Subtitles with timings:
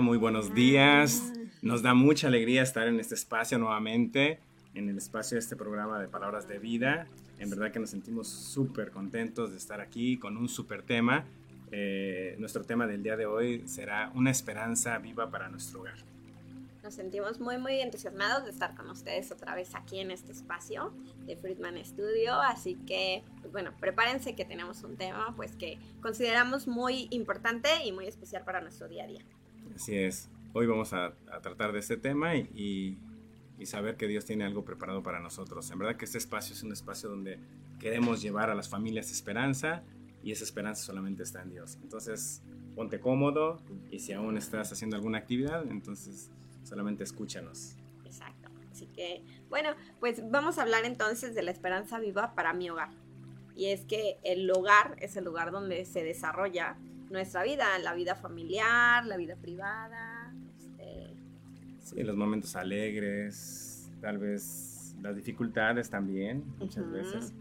[0.00, 1.32] Muy buenos días.
[1.62, 4.40] Nos da mucha alegría estar en este espacio nuevamente,
[4.74, 7.06] en el espacio de este programa de Palabras de Vida.
[7.38, 11.24] En verdad que nos sentimos súper contentos de estar aquí con un súper tema.
[11.72, 15.96] Eh, nuestro tema del día de hoy será una esperanza viva para nuestro hogar.
[16.82, 20.92] Nos sentimos muy, muy entusiasmados de estar con ustedes otra vez aquí en este espacio
[21.26, 22.34] de Friedman Studio.
[22.34, 27.92] Así que, pues bueno, prepárense que tenemos un tema pues que consideramos muy importante y
[27.92, 29.24] muy especial para nuestro día a día.
[29.74, 30.28] Así es.
[30.52, 32.98] Hoy vamos a, tratar de este tema y,
[33.58, 35.70] y, saber que Dios tiene algo preparado para nosotros.
[35.70, 37.38] En verdad que este espacio es un espacio donde
[37.78, 39.82] queremos llevar a las familias esperanza
[40.22, 41.78] y esa esperanza solamente está en Dios.
[41.82, 42.42] Entonces,
[42.74, 46.30] ponte cómodo y si aún estás haciendo alguna actividad, entonces
[46.64, 47.76] solamente escúchanos.
[48.04, 48.50] Exacto.
[48.72, 49.70] Así que, bueno,
[50.00, 52.90] pues vamos a hablar entonces de la esperanza viva para mi hogar.
[53.54, 56.76] Y es que el hogar es el lugar donde se desarrolla
[57.10, 60.34] nuestra vida, la vida familiar, la vida privada.
[60.58, 61.14] Este...
[61.80, 66.92] Sí, los momentos alegres, tal vez las dificultades también, muchas uh -huh.
[66.92, 67.34] veces.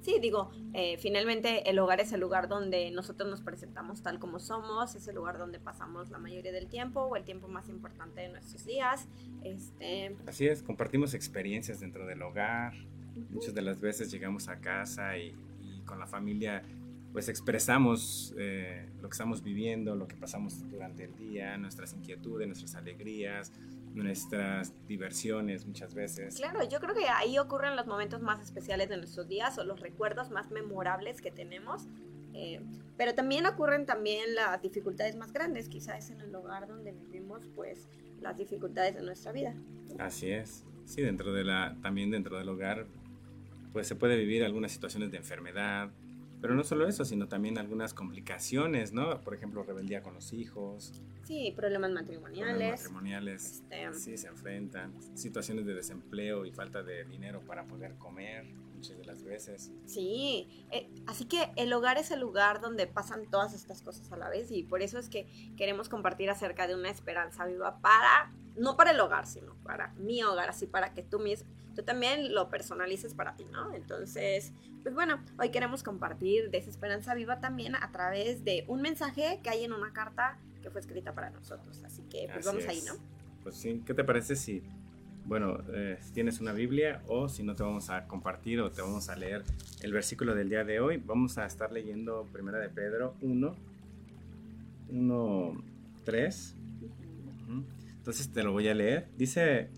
[0.00, 4.40] Sí, digo, eh, finalmente el hogar es el lugar donde nosotros nos presentamos tal como
[4.40, 8.22] somos, es el lugar donde pasamos la mayoría del tiempo o el tiempo más importante
[8.22, 9.06] de nuestros días.
[9.44, 10.16] Este...
[10.26, 12.74] Así es, compartimos experiencias dentro del hogar.
[12.74, 13.30] Uh -huh.
[13.30, 16.64] Muchas de las veces llegamos a casa y, y con la familia
[17.12, 22.46] pues expresamos eh, lo que estamos viviendo, lo que pasamos durante el día, nuestras inquietudes,
[22.46, 23.52] nuestras alegrías,
[23.94, 26.36] nuestras diversiones muchas veces.
[26.36, 29.80] Claro, yo creo que ahí ocurren los momentos más especiales de nuestros días o los
[29.80, 31.86] recuerdos más memorables que tenemos.
[32.34, 32.60] Eh,
[32.96, 37.88] pero también ocurren también las dificultades más grandes, quizás en el lugar donde vivimos, pues
[38.22, 39.54] las dificultades de nuestra vida.
[39.98, 40.64] Así es.
[40.86, 42.86] Sí, dentro de la, también dentro del hogar,
[43.72, 45.90] pues se puede vivir algunas situaciones de enfermedad,
[46.42, 49.20] pero no solo eso, sino también algunas complicaciones, ¿no?
[49.20, 51.00] Por ejemplo, rebeldía con los hijos.
[51.22, 52.56] Sí, problemas matrimoniales.
[52.56, 53.62] Problemas matrimoniales.
[53.70, 53.92] Este...
[53.92, 54.92] Sí, se enfrentan.
[55.16, 58.44] Situaciones de desempleo y falta de dinero para poder comer,
[58.82, 59.70] muchas de las veces.
[59.86, 64.16] Sí, eh, así que el hogar es el lugar donde pasan todas estas cosas a
[64.16, 65.26] la vez y por eso es que
[65.56, 70.22] queremos compartir acerca de una esperanza viva para, no para el hogar, sino para mi
[70.22, 73.72] hogar, así para que tú mismo tú también lo personalices para ti, ¿no?
[73.72, 78.82] Entonces, pues bueno, hoy queremos compartir de esa esperanza viva también a través de un
[78.82, 81.82] mensaje que hay en una carta que fue escrita para nosotros.
[81.84, 82.68] Así que, pues Así vamos es.
[82.68, 82.92] ahí, ¿no?
[83.42, 84.62] Pues sí, ¿qué te parece si,
[85.24, 89.08] bueno, eh, tienes una Biblia o si no te vamos a compartir o te vamos
[89.08, 89.44] a leer
[89.82, 91.02] el versículo del día de hoy?
[91.04, 93.56] Vamos a estar leyendo Primera de Pedro 1,
[94.90, 95.64] 1,
[96.04, 96.56] 3.
[97.98, 99.08] Entonces te lo voy a leer.
[99.16, 99.70] Dice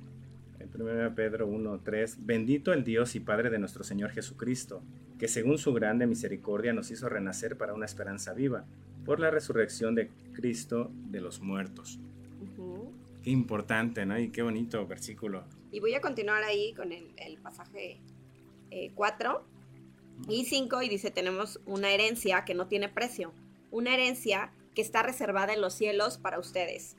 [0.75, 4.83] 1 Pedro 1:3, bendito el Dios y Padre de nuestro Señor Jesucristo,
[5.19, 8.65] que según su grande misericordia nos hizo renacer para una esperanza viva,
[9.05, 12.01] por la resurrección de Cristo de los muertos.
[13.25, 14.19] Qué importante, ¿no?
[14.19, 15.45] Y qué bonito versículo.
[15.73, 17.99] Y voy a continuar ahí con el, el pasaje
[18.95, 23.33] 4 eh, y 5 y dice, tenemos una herencia que no tiene precio,
[23.71, 26.97] una herencia que está reservada en los cielos para ustedes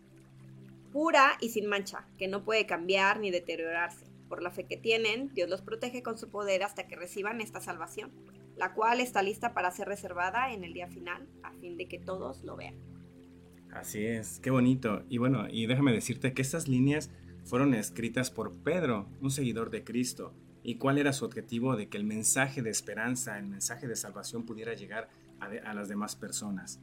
[0.95, 4.05] pura y sin mancha, que no puede cambiar ni deteriorarse.
[4.29, 7.59] Por la fe que tienen, Dios los protege con su poder hasta que reciban esta
[7.59, 8.13] salvación,
[8.55, 11.99] la cual está lista para ser reservada en el día final, a fin de que
[11.99, 12.94] todos lo vean.
[13.75, 15.03] Así es, qué bonito.
[15.09, 17.11] Y bueno, y déjame decirte que estas líneas
[17.43, 20.33] fueron escritas por Pedro, un seguidor de Cristo.
[20.63, 24.45] ¿Y cuál era su objetivo de que el mensaje de esperanza, el mensaje de salvación
[24.45, 25.09] pudiera llegar
[25.41, 26.79] a, las demás personas?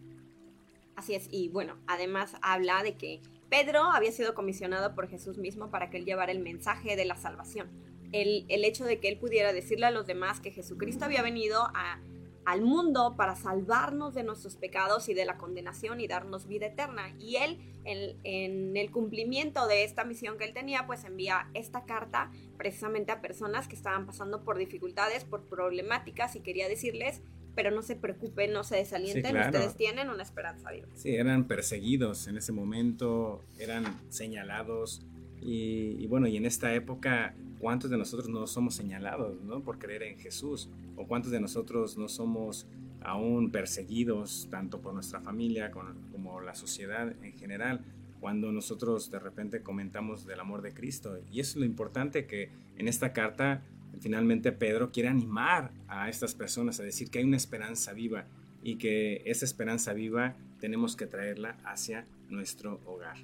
[0.95, 5.71] Así es, y bueno, además habla de que Pedro había sido comisionado por Jesús mismo
[5.71, 7.69] para que él llevara el mensaje de la salvación.
[8.13, 11.63] El, el, hecho de que él pudiera decirle a los demás que Jesucristo había venido
[11.75, 11.99] a,
[12.45, 17.15] al mundo para salvarnos de nuestros pecados y de la condenación y darnos vida eterna.
[17.19, 21.85] Y él, en, en, el cumplimiento de esta misión que él tenía, pues envía esta
[21.85, 27.23] carta precisamente a personas que estaban pasando por dificultades, por problemáticas y quería decirles
[27.55, 29.51] pero no se preocupen, no se desalienten, sí, claro.
[29.51, 30.89] ustedes tienen una esperanza viva.
[30.95, 35.03] Sí, eran perseguidos en ese momento, eran señalados
[35.45, 39.61] y, bueno, y en esta época ¿cuántos de nosotros no somos señalados ¿no?
[39.61, 40.69] por creer en Jesús?
[40.97, 42.67] ¿O cuántos de nosotros no somos
[43.01, 47.85] aún perseguidos tanto por nuestra familia como la sociedad en general?
[48.23, 51.19] cuando nosotros de repente comentamos del amor de Cristo.
[51.33, 53.63] Y eso es lo importante que en esta carta
[53.99, 58.27] finalmente Pedro quiere animar a estas personas a decir que hay una esperanza viva
[58.63, 63.17] y que esa esperanza viva tenemos que traerla hacia nuestro hogar.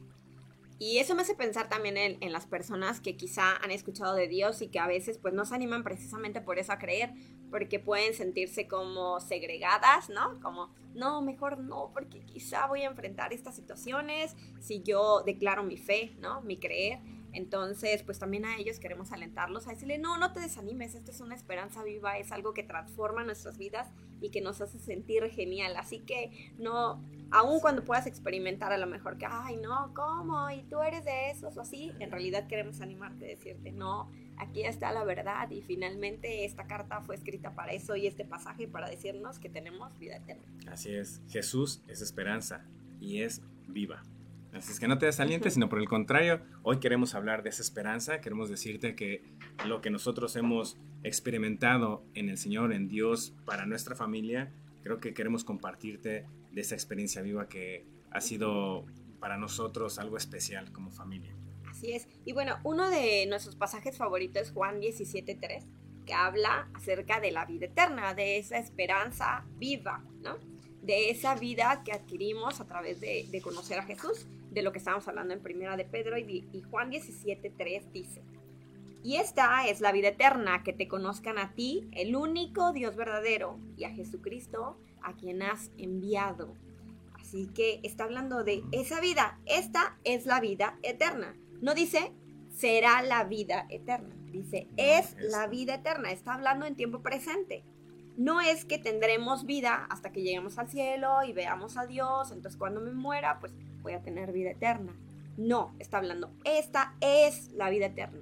[0.81, 4.63] Y eso me hace pensar también en, las personas que quizá han escuchado de Dios
[4.63, 7.11] y que a veces pues no se animan precisamente por eso a creer,
[7.51, 10.39] porque pueden sentirse como segregadas, ¿no?
[10.41, 15.77] Como, no, mejor no, porque quizá voy a enfrentar estas situaciones si yo declaro mi
[15.77, 16.43] fe, ¿no?
[16.43, 17.01] Mi creer.
[17.39, 21.21] Entonces, pues también a ellos queremos alentarlos a decirle, no, no te desanimes, esto es
[21.21, 23.87] una esperanza viva, es algo que transforma nuestras vidas
[24.21, 25.77] y que nos hace sentir genial.
[25.77, 27.01] Así que no,
[27.31, 30.51] aun cuando puedas experimentar a lo mejor que, ay, no, ¿cómo?
[30.51, 34.91] Y tú eres de esos o así, en realidad queremos animarte, decirte, no, aquí está
[34.91, 39.39] la verdad y finalmente esta carta fue escrita para eso y este pasaje para decirnos
[39.39, 40.43] que tenemos vida eterna.
[40.73, 42.65] Así es, Jesús es esperanza
[43.01, 44.03] y es viva.
[44.53, 47.63] Así es que no te desalientes, sino por el contrario, hoy queremos hablar de esa
[47.63, 49.23] esperanza, queremos decirte que
[49.67, 54.51] lo que nosotros hemos experimentado en el Señor, en Dios, para nuestra familia,
[54.83, 58.87] creo que queremos compartirte de esa experiencia viva que ha sido
[59.21, 61.35] para nosotros algo especial como familia.
[61.69, 62.09] Así es.
[62.25, 65.65] Y bueno, uno de nuestros pasajes favoritos es Juan 17.3,
[66.07, 70.39] que habla acerca de la vida eterna, de esa esperanza viva, ¿no?
[70.83, 74.79] De esa vida que adquirimos a través de, de conocer a Jesús de lo que
[74.79, 78.23] estábamos hablando en Primera de Pedro y, y Juan 17.3 dice,
[79.03, 83.59] y esta es la vida eterna, que te conozcan a ti, el único Dios verdadero,
[83.77, 86.55] y a Jesucristo, a quien has enviado.
[87.15, 89.39] Así que está hablando de esa vida.
[89.47, 91.37] Esta es la vida eterna.
[91.61, 92.13] No dice
[92.51, 94.15] será la vida eterna.
[94.33, 96.11] Dice es la vida eterna.
[96.11, 97.65] Está hablando en tiempo presente.
[98.17, 102.33] No es que tendremos vida hasta que lleguemos al cielo y veamos a Dios.
[102.33, 103.53] Entonces cuando me muera, pues
[103.89, 104.93] voy a tener vida eterna.
[105.39, 108.21] No, está hablando, esta es la vida eterna,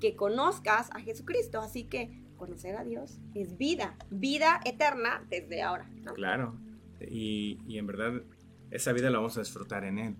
[0.00, 5.90] que conozcas a Jesucristo, así que conocer a Dios es vida, vida eterna desde ahora.
[6.14, 6.54] Claro,
[7.00, 8.22] y, en verdad
[8.70, 10.14] esa vida la vamos a disfrutar en Él.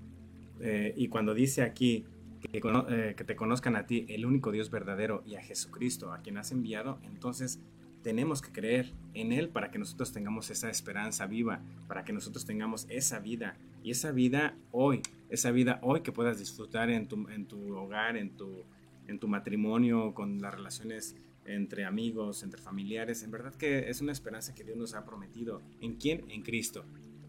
[0.60, 2.06] Eh, y cuando dice aquí
[2.40, 6.22] que, eh, que te conozcan a ti, el único Dios verdadero, y a Jesucristo, a
[6.22, 7.60] quien has enviado, entonces
[8.02, 12.46] tenemos que creer en Él para que nosotros tengamos esa esperanza viva, para que nosotros
[12.46, 13.56] tengamos esa vida.
[13.88, 15.00] Y esa vida hoy,
[15.30, 18.66] esa vida hoy que puedas disfrutar en tu, en tu hogar, en tu,
[19.06, 23.22] en tu matrimonio, con las relaciones entre amigos, entre familiares.
[23.22, 25.62] En verdad que es una esperanza que Dios nos ha prometido.
[25.80, 26.30] ¿En quién?
[26.30, 26.84] En Cristo.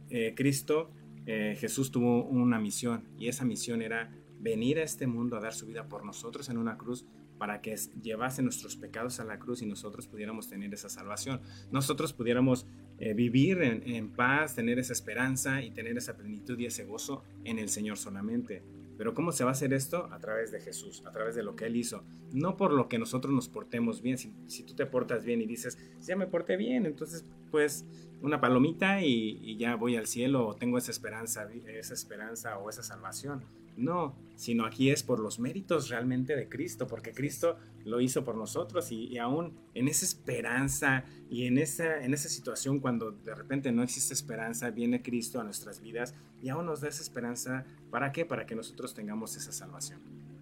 [0.09, 0.91] Eh, Cristo,
[1.25, 5.53] eh, Jesús tuvo una misión y esa misión era venir a este mundo a dar
[5.53, 7.05] su vida por nosotros en una cruz
[7.37, 7.73] para que
[8.03, 11.39] llevase nuestros pecados a la cruz y nosotros pudiéramos tener esa salvación.
[11.71, 12.67] Nosotros pudiéramos
[12.99, 17.57] eh, vivir en, paz, tener esa esperanza y tener esa plenitud y ese gozo en
[17.57, 18.61] el Señor solamente.
[18.97, 20.09] Pero ¿cómo se va a hacer esto?
[20.11, 22.03] A través de Jesús, a través de lo que Él hizo.
[22.33, 24.17] No por lo que nosotros nos portemos bien.
[24.17, 27.85] Si, tú te portas bien y dices, ya me porté bien, entonces pues
[28.21, 32.69] una palomita y, y ya voy al cielo o tengo esa esperanza, esa esperanza o
[32.69, 33.45] esa salvación.
[33.79, 38.35] No, sino aquí es por los méritos realmente de Cristo, porque Cristo lo hizo por
[38.35, 43.71] nosotros y, aún en esa esperanza y en esa, en esa situación cuando de repente
[43.71, 47.65] no existe esperanza, viene Cristo a nuestras vidas y aún nos da esa esperanza.
[47.89, 48.25] ¿Para qué?
[48.25, 50.01] Para que nosotros tengamos esa salvación.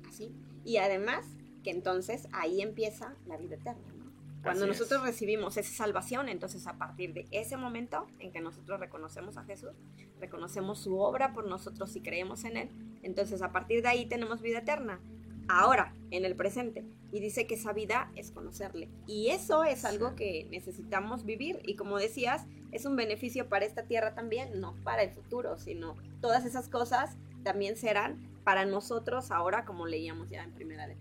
[0.10, 0.32] Así.
[0.66, 1.26] Y además
[1.64, 3.97] que entonces ahí empieza la vida eterna.
[4.44, 9.38] Cuando nosotros recibimos esa salvación, entonces a partir de ese momento en que nosotros reconocemos
[9.38, 9.72] a Jesús,
[10.20, 12.70] reconocemos su obra por nosotros y creemos en Él,
[13.03, 15.00] entonces a partir de ahí tenemos vida eterna.
[15.50, 16.84] Ahora, en el presente.
[17.12, 18.89] Y dice que esa vida es conocerle.
[19.08, 21.62] Y eso es algo que necesitamos vivir.
[21.63, 25.96] Y como decías, es un beneficio para esta tierra también, no para el futuro, sino
[26.20, 30.98] todas esas cosas también serán para nosotros ahora, como leíamos ya en primera de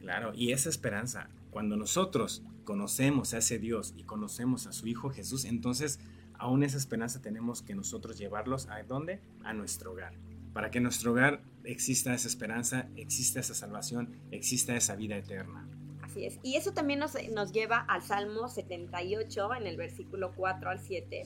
[0.00, 1.28] Claro, y esa esperanza,
[1.58, 5.98] cuando nosotros conocemos a ese Dios y conocemos a su Hijo Jesús, entonces
[6.34, 9.18] aún esa esperanza tenemos que nosotros llevarlos a dónde?
[9.42, 10.12] A nuestro hogar.
[10.52, 15.68] Para que en nuestro hogar exista esa esperanza, exista esa salvación, exista esa vida eterna.
[16.00, 16.38] Así es.
[16.44, 21.24] Y eso también nos, nos lleva al Salmo 78, en el versículo 4 al 7.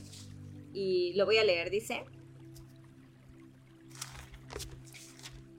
[0.72, 2.06] Y lo voy a leer, dice,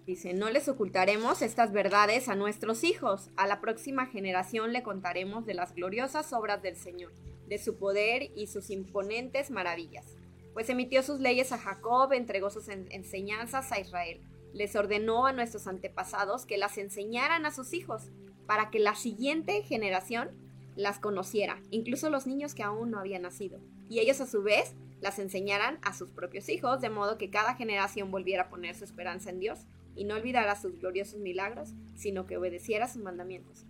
[0.06, 3.30] Dice, no les ocultaremos estas verdades a nuestros hijos.
[3.38, 7.14] A la próxima generación le contaremos de las gloriosas obras del Señor,
[7.48, 10.18] de su poder y sus imponentes maravillas.
[10.54, 14.20] Pues emitió sus leyes a Jacob, entregó sus enseñanzas a Israel.
[14.54, 18.10] Les ordenó a nuestros antepasados que las enseñaran a sus hijos
[18.46, 20.32] para que la siguiente generación
[20.76, 23.60] las conociera, incluso los niños que aún no habían nacido.
[23.90, 27.56] Y ellos a su vez las enseñaran a sus propios hijos, de modo que cada
[27.56, 29.66] generación volviera a poner su esperanza en Dios
[29.96, 33.66] y no olvidara sus gloriosos milagros, sino que obedeciera sus mandamientos.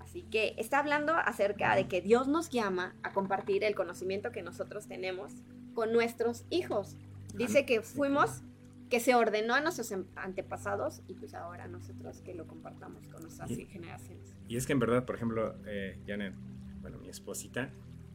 [0.00, 4.42] Así que está hablando acerca de que Dios nos llama a compartir el conocimiento que
[4.42, 5.32] nosotros tenemos
[5.74, 6.96] con nuestros hijos.
[7.34, 8.42] Dice que fuimos,
[8.90, 13.48] que se ordenó a nuestros antepasados y pues ahora nosotros que lo compartamos con nuestras
[13.48, 14.34] generaciones.
[14.48, 16.34] Y es que en verdad, por ejemplo, eh, Janet,
[16.82, 17.70] bueno, mi esposita,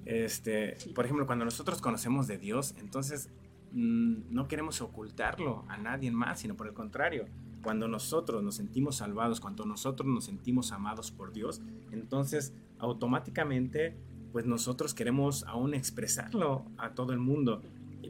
[0.05, 3.29] este, por ejemplo, cuando nosotros conocemos de Dios, entonces
[3.71, 7.25] no queremos ocultarlo a nadie más, sino por el contrario,
[7.61, 13.97] cuando nosotros nos sentimos salvados, cuando nosotros nos sentimos amados por Dios, entonces automáticamente
[14.31, 17.61] pues nosotros queremos aún expresarlo a todo el mundo.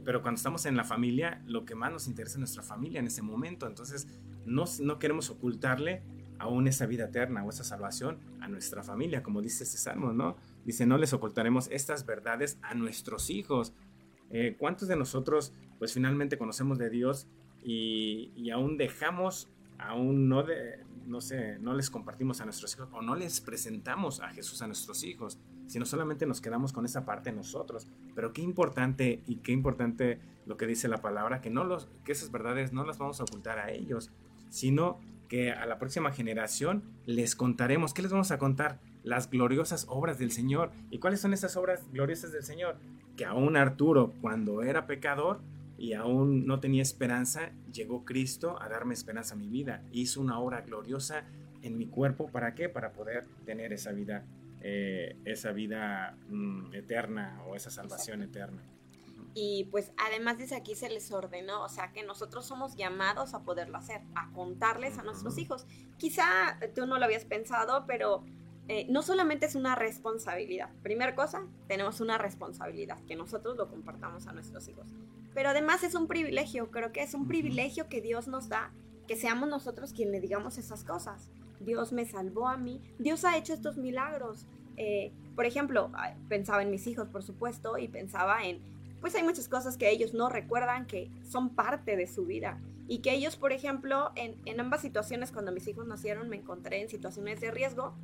[0.04, 3.06] Pero cuando estamos en la familia, lo que más nos interesa es nuestra familia en
[3.06, 3.66] ese momento.
[3.66, 4.06] Entonces
[4.44, 6.02] no, no queremos ocultarle
[6.38, 10.36] aún esa vida eterna o esa salvación a nuestra familia, como dice este salmo, ¿no?
[10.64, 13.72] Dice, no les ocultaremos estas verdades a nuestros hijos.
[14.30, 17.26] Eh, ¿Cuántos de nosotros pues finalmente conocemos de Dios
[17.62, 20.44] y, aún dejamos, aún no,
[21.06, 24.66] no sé, no les compartimos a nuestros hijos o no les presentamos a Jesús a
[24.66, 27.86] nuestros hijos, sino solamente nos quedamos con esa parte nosotros.
[28.14, 32.12] Pero qué importante y qué importante lo que dice la palabra, que, no los, que
[32.12, 34.10] esas verdades no las vamos a ocultar a ellos,
[34.50, 37.92] sino que a la próxima generación les contaremos.
[37.92, 38.80] ¿Qué les vamos a contar?
[39.04, 40.72] Las gloriosas obras del Señor.
[40.90, 42.78] ¿Y cuáles son esas obras gloriosas del Señor?
[43.18, 45.40] Que aún Arturo, cuando era pecador,
[45.76, 49.82] y aún no tenía esperanza, llegó Cristo a darme esperanza a mi vida.
[49.92, 51.24] Hizo una obra gloriosa
[51.62, 52.28] en mi cuerpo.
[52.28, 52.68] ¿Para qué?
[52.68, 54.24] Para poder tener esa vida,
[54.60, 58.60] eh, esa vida mm, eterna o esa salvación eterna.
[59.34, 63.44] Y pues además dice aquí se les ordenó, o sea que nosotros somos llamados a
[63.44, 65.64] poderlo hacer, a contarles a nuestros hijos.
[65.96, 68.24] Quizá tú no lo habías pensado, pero
[68.68, 70.70] eh, no solamente es una responsabilidad.
[70.82, 74.86] Primera cosa, tenemos una responsabilidad, que nosotros lo compartamos a nuestros hijos
[75.38, 78.72] pero además es un privilegio, creo que es un privilegio que Dios nos da,
[79.06, 81.30] que seamos nosotros quien le digamos esas cosas.
[81.60, 84.46] Dios me salvó a mí, Dios ha hecho estos milagros.
[84.76, 85.92] Eh, por ejemplo,
[86.28, 88.60] pensaba en mis hijos, por supuesto, y pensaba en,
[89.00, 92.60] pues hay muchas cosas que ellos no recuerdan que son parte de su vida.
[92.88, 96.80] Y que ellos, por ejemplo, en, en ambas situaciones, cuando mis hijos nacieron, me encontré
[96.80, 97.94] en situaciones de riesgo.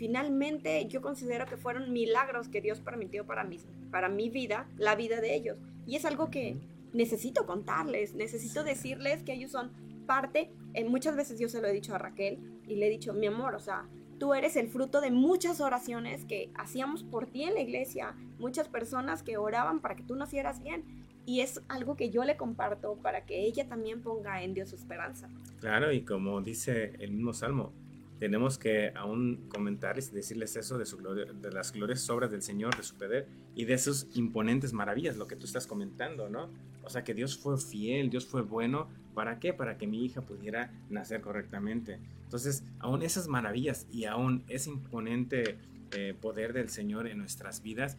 [0.00, 3.58] Finalmente, yo considero que fueron milagros que Dios permitió para mi,
[3.90, 5.58] para mi vida, la vida de ellos.
[5.86, 6.56] Y es algo que,
[6.94, 9.72] necesito contarles, necesito decirles que ellos son
[10.06, 10.50] parte.
[10.72, 13.26] Eh, muchas veces yo se lo he dicho a Raquel y le he dicho, mi
[13.26, 13.86] amor, o sea,
[14.18, 18.68] tú eres el fruto de muchas oraciones que hacíamos por ti en la iglesia, muchas
[18.68, 20.82] personas que oraban para que tú nacieras bien.
[21.26, 24.76] Y es algo que yo le comparto para que ella también ponga en Dios su
[24.76, 25.28] esperanza.
[25.60, 27.74] Claro, y como dice el mismo Salmo,
[28.20, 32.76] tenemos que aún comentarles y decirles eso de, su de las glorias obras del Señor,
[32.76, 36.50] de su poder y de sus imponentes maravillas, lo que tú estás comentando, ¿no?
[36.84, 38.88] O sea, que Dios fue fiel, Dios fue bueno.
[39.14, 39.54] ¿Para qué?
[39.54, 41.98] Para que mi hija pudiera nacer correctamente.
[42.24, 45.56] Entonces, aún esas maravillas y aún ese imponente
[45.92, 47.96] eh, poder del Señor en nuestras vidas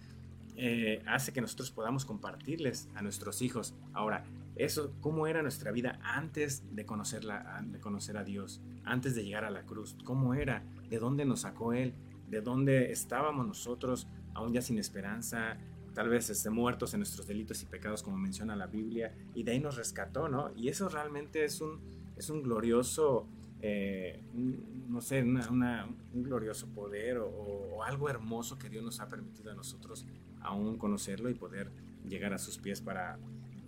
[0.56, 3.74] eh, hace que nosotros podamos compartirles a nuestros hijos.
[3.94, 4.24] Ahora,
[4.56, 9.46] eso, cómo era nuestra vida antes de, conocerla, de conocer a Dios, antes de llegar
[9.46, 11.94] a la cruz, cómo era, de dónde nos sacó Él,
[12.30, 15.58] de dónde estábamos nosotros, aún ya sin esperanza,
[15.94, 19.52] tal vez esté muertos en nuestros delitos y pecados, como menciona la Biblia, y de
[19.54, 20.52] ahí nos rescató, ¿no?
[20.56, 21.80] Y eso realmente es un,
[22.18, 23.28] es un glorioso,
[23.62, 29.52] eh, no sé, un glorioso poder o, o, algo hermoso que Dios nos ha permitido
[29.52, 30.06] a nosotros
[30.40, 31.72] aún conocerlo y poder
[32.08, 33.20] llegar a sus pies para,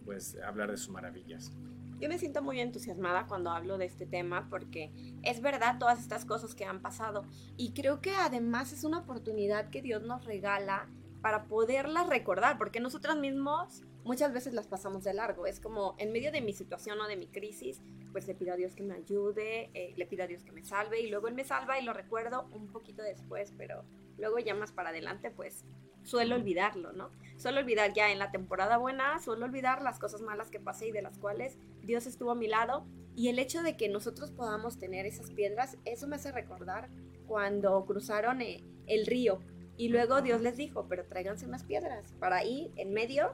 [0.04, 1.52] pues hablar de sus maravillas.
[2.00, 4.92] Yo me siento muy entusiasmada cuando hablo de este tema porque
[5.22, 9.70] es verdad todas estas cosas que han pasado y creo que además es una oportunidad
[9.70, 10.90] que Dios nos regala
[11.24, 15.46] para poderlas recordar, porque nosotros mismos muchas veces las pasamos de largo.
[15.48, 17.82] Es como en medio de mi situación o de mi crisis,
[18.12, 20.66] pues le pido a Dios que me ayude, eh, le pido a Dios que me
[20.66, 23.86] salve y luego Él me salva y lo recuerdo un poquito después, pero
[24.18, 25.64] luego ya más para adelante, pues
[26.04, 27.10] suelo olvidarlo, ¿no?
[27.38, 30.92] Suelo olvidar ya en la temporada buena, suelo olvidar las cosas malas que pasé y
[30.92, 32.86] de las cuales Dios estuvo a mi lado.
[33.16, 36.90] Y el hecho de que nosotros podamos tener esas piedras, eso me hace recordar
[37.28, 39.40] cuando cruzaron eh, el río
[39.78, 43.34] y luego Dios les dijo, pero tráiganse unas piedras para ahí en medio.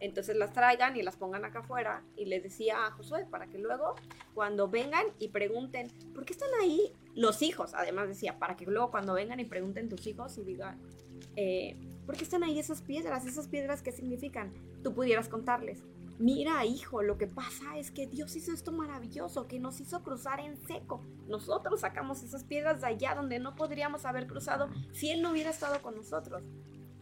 [0.00, 2.02] Entonces las traigan y las pongan acá afuera.
[2.16, 3.94] Y les decía a Josué, para que luego,
[4.34, 7.72] cuando vengan y pregunten, ¿por qué están ahí los hijos?
[7.74, 10.80] Además decía, para que luego cuando vengan y pregunten tus hijos y digan,
[11.36, 13.26] eh, ¿por qué están ahí esas piedras?
[13.26, 14.52] ¿Esas piedras qué significan?
[14.82, 15.82] Tú pudieras contarles.
[16.18, 20.40] mira hijo, lo que pasa es que Dios hizo esto maravilloso, que nos hizo cruzar
[20.40, 21.02] en seco.
[21.26, 25.50] Nosotros sacamos esas piedras de allá donde no podríamos haber cruzado si Él no hubiera
[25.50, 26.42] estado con nosotros.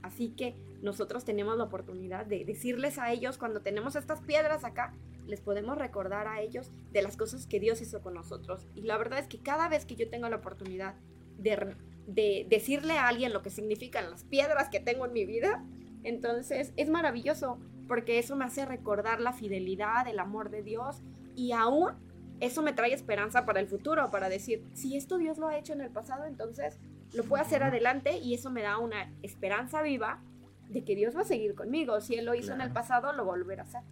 [0.02, 4.94] Así que nosotros tenemos la oportunidad de decirles a ellos, cuando tenemos estas piedras acá,
[5.26, 8.66] les podemos recordar a ellos de las cosas que Dios hizo con nosotros.
[8.74, 10.94] Y la verdad es que cada vez que yo tengo la oportunidad
[11.38, 11.76] de,
[12.06, 15.64] de decirle a alguien lo que significan las piedras que tengo en mi vida,
[16.04, 21.02] entonces es maravilloso porque eso me hace recordar la fidelidad, el amor de Dios
[21.36, 21.92] y aún
[22.40, 25.72] eso me trae esperanza para el futuro, para decir, si esto Dios lo ha hecho
[25.72, 26.78] en el pasado, entonces
[27.12, 30.20] lo puedo hacer adelante y eso me da una esperanza viva
[30.68, 32.00] de que Dios va a seguir conmigo.
[32.00, 33.82] Si Él lo hizo en el pasado, lo volverá a hacer.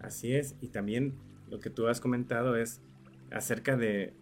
[0.00, 1.14] Así es, y también
[1.50, 2.80] lo que tú has comentado es
[3.30, 4.14] acerca de,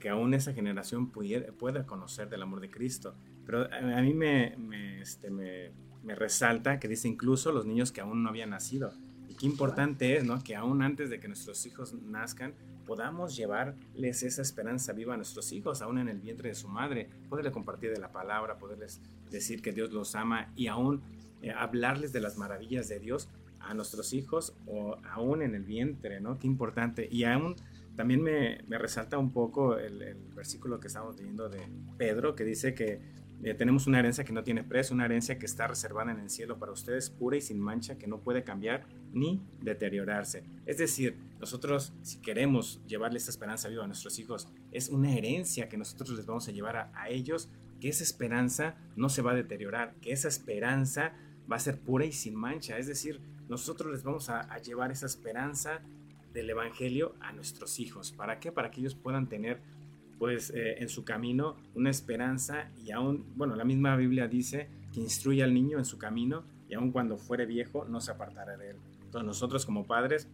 [0.00, 3.14] que aún esa generación pueda, conocer del amor de Cristo.
[3.46, 4.54] Pero a, mí me,
[5.00, 5.72] este, me,
[6.14, 8.92] resalta que dice incluso los niños que aún no habían nacido.
[9.28, 10.42] Y qué importante es, ¿no?
[10.42, 15.52] Que aún antes de que nuestros hijos nazcan, podamos llevarles esa esperanza viva a nuestros
[15.52, 19.62] hijos, aún en el vientre de su madre, poderle compartir de la palabra, poderles decir
[19.62, 21.00] que Dios los ama y aún
[21.40, 23.28] eh, hablarles de las maravillas de Dios
[23.62, 26.38] a nuestros hijos o aún en el vientre, ¿no?
[26.38, 27.08] Qué importante.
[27.10, 27.56] Y aún
[27.96, 31.60] también me, resalta un poco el, el, versículo que estamos leyendo de
[31.98, 33.00] Pedro, que dice que
[33.44, 36.30] eh, tenemos una herencia que no tiene precio, una herencia que está reservada en el
[36.30, 40.44] cielo para ustedes, pura y sin mancha, que no puede cambiar ni deteriorarse.
[40.64, 45.68] Es decir, nosotros si queremos llevarle esta esperanza viva a nuestros hijos, es una herencia
[45.68, 47.48] que nosotros les vamos a llevar a, ellos,
[47.80, 51.12] que esa esperanza no se va a deteriorar, que esa esperanza
[51.50, 52.78] va a ser pura y sin mancha.
[52.78, 55.80] Es decir, nosotros les vamos a, a llevar esa esperanza
[56.32, 58.12] del Evangelio a nuestros hijos.
[58.12, 58.52] ¿Para qué?
[58.52, 59.60] Para que ellos puedan tener
[60.18, 65.00] pues eh, en su camino una esperanza y aún, bueno, la misma Biblia dice que
[65.00, 68.70] instruye al niño en su camino y aun cuando fuere viejo no se apartará de
[68.70, 68.76] él.
[69.04, 70.28] Entonces nosotros como padres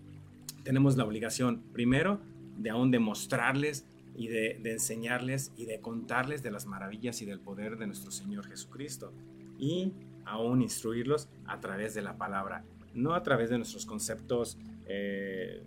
[0.62, 2.20] tenemos la obligación primero
[2.58, 7.40] de aún demostrarles y de, de enseñarles y de contarles de las maravillas y del
[7.40, 9.12] poder de nuestro Señor Jesucristo
[9.58, 9.94] y
[10.26, 12.62] aún instruirlos a través de la palabra,
[12.94, 15.62] no a través de nuestros conceptos eh,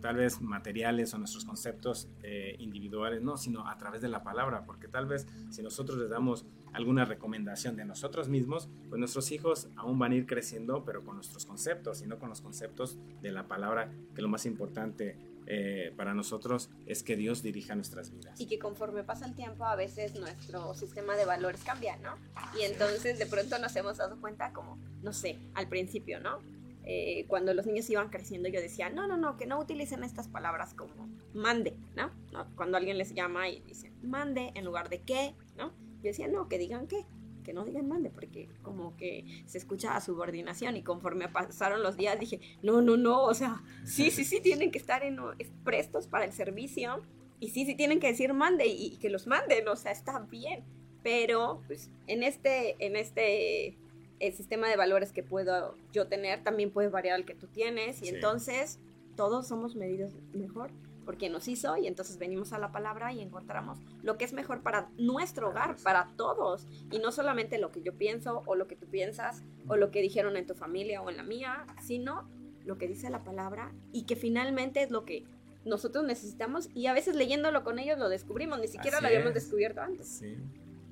[0.00, 4.64] tal vez materiales o nuestros conceptos eh, individuales, no, sino a través de la palabra,
[4.64, 9.68] porque tal vez si nosotros les damos alguna recomendación de nosotros mismos, pues nuestros hijos
[9.74, 13.32] aún van a ir creciendo, pero con nuestros conceptos y no con los conceptos de
[13.32, 18.40] la palabra, que lo más importante eh, para nosotros es que Dios dirija nuestras vidas.
[18.40, 22.16] Y que conforme pasa el tiempo, a veces nuestro sistema de valores cambia, ¿no?
[22.58, 26.40] Y entonces de pronto nos hemos dado cuenta como, no sé, al principio, ¿no?
[26.84, 30.28] Eh, cuando los niños iban creciendo, yo decía, no, no, no, que no utilicen estas
[30.28, 32.10] palabras como mande, ¿no?
[32.54, 35.72] Cuando alguien les llama y dice mande en lugar de qué, ¿no?
[35.96, 37.04] Yo decía, no, que digan qué,
[37.46, 41.96] que no digan mande, porque como que se escucha a subordinación y conforme pasaron los
[41.96, 45.18] días dije, no, no, no, o sea, sí, sí, sí, tienen que estar en,
[45.62, 47.02] prestos para el servicio
[47.38, 50.18] y sí, sí, tienen que decir mande y, y que los manden, o sea, está
[50.18, 50.64] bien,
[51.04, 53.78] pero pues en este, en este
[54.18, 58.02] el sistema de valores que puedo yo tener también puede variar al que tú tienes
[58.02, 58.80] y entonces
[59.14, 60.70] todos somos medidos mejor
[61.06, 64.62] porque nos hizo y entonces venimos a la palabra y encontramos lo que es mejor
[64.62, 68.76] para nuestro hogar, para todos y no solamente lo que yo pienso o lo que
[68.76, 72.28] tú piensas o lo que dijeron en tu familia o en la mía, sino
[72.64, 75.24] lo que dice la palabra y que finalmente es lo que
[75.64, 79.80] nosotros necesitamos y a veces leyéndolo con ellos lo descubrimos, ni siquiera lo habíamos descubierto
[79.80, 80.08] antes.
[80.08, 80.36] Sí.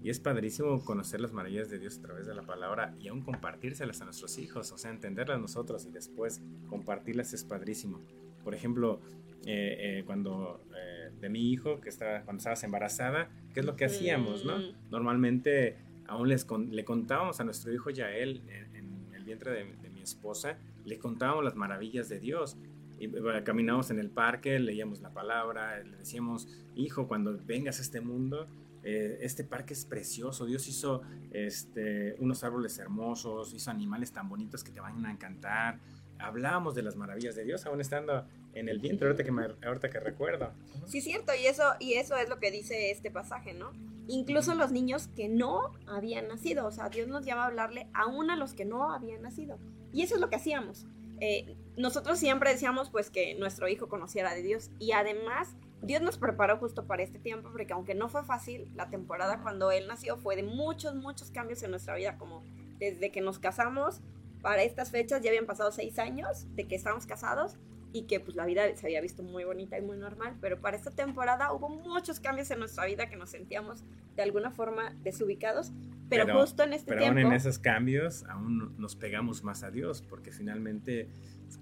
[0.04, 3.22] Y es padrísimo conocer las maravillas de Dios a través de la palabra y aún
[3.22, 8.02] compartírselas a nuestros hijos, o sea, entenderlas nosotros y después compartirlas es padrísimo.
[8.44, 9.00] Por ejemplo,
[9.46, 13.76] eh, eh, cuando eh, de mi hijo, que estaba, cuando estabas embarazada, ¿qué es lo
[13.76, 14.58] que hacíamos, no?
[14.58, 14.90] Mm.
[14.90, 15.76] Normalmente
[16.06, 20.02] aún les le contábamos a nuestro hijo Yael en, en el vientre de, de, mi
[20.02, 22.56] esposa, le contábamos las maravillas de Dios.
[22.98, 23.10] Y
[23.42, 28.46] caminábamos en el parque, leíamos la palabra, le decíamos, hijo, cuando vengas a este mundo,
[28.84, 31.00] eh, este parque es precioso, Dios hizo
[31.32, 35.80] este, unos árboles hermosos, hizo animales tan bonitos que te van a encantar.
[36.18, 39.48] Hablábamos de las maravillas de Dios aún estando en el vientre, ahorita que, me,
[40.00, 40.52] recuerdo.
[40.86, 43.72] Sí, cierto, y eso, y eso es lo que dice este pasaje, ¿no?
[44.06, 48.30] Incluso los niños que no habían nacido, o sea, Dios nos llama a hablarle aún
[48.30, 49.58] a los que no habían nacido.
[49.92, 50.86] Y eso es lo que hacíamos.
[51.20, 56.18] Eh, nosotros siempre decíamos pues que nuestro hijo conociera de Dios y además Dios nos
[56.18, 60.16] preparó justo para este tiempo, porque aunque no fue fácil, la temporada cuando Él nació
[60.16, 62.42] fue de muchos, muchos cambios en nuestra vida, como
[62.78, 64.00] desde que nos casamos,
[64.44, 67.56] para estas fechas ya habían pasado seis años de que estábamos casados
[67.94, 70.76] y que pues la vida se había visto muy bonita y muy normal, pero para
[70.76, 73.84] esta temporada hubo muchos cambios en nuestra vida que nos sentíamos
[74.16, 75.72] de alguna forma desubicados
[76.10, 77.20] Pero, justo en este pero tiempo...
[77.20, 81.08] aún en esos cambios, aún nos pegamos más a Dios, porque finalmente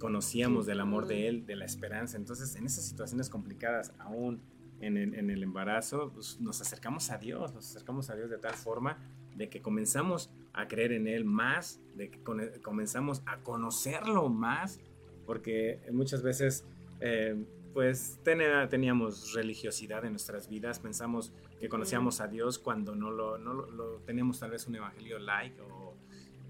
[0.01, 2.17] conocíamos del amor de Él, de la esperanza.
[2.17, 4.43] Entonces, en esas situaciones complicadas, aún
[4.81, 8.39] en el, en el embarazo, pues, nos acercamos a Dios, nos acercamos a Dios de
[8.39, 8.99] tal forma
[9.37, 12.21] de que comenzamos a creer en Él más, de que
[12.63, 14.81] comenzamos a conocerlo más,
[15.27, 16.65] porque muchas veces...
[17.01, 23.39] Eh, pues teníamos religiosidad en nuestras vidas, pensamos que conocíamos a Dios cuando no lo,
[23.39, 25.61] no lo, teníamos tal vez un evangelio like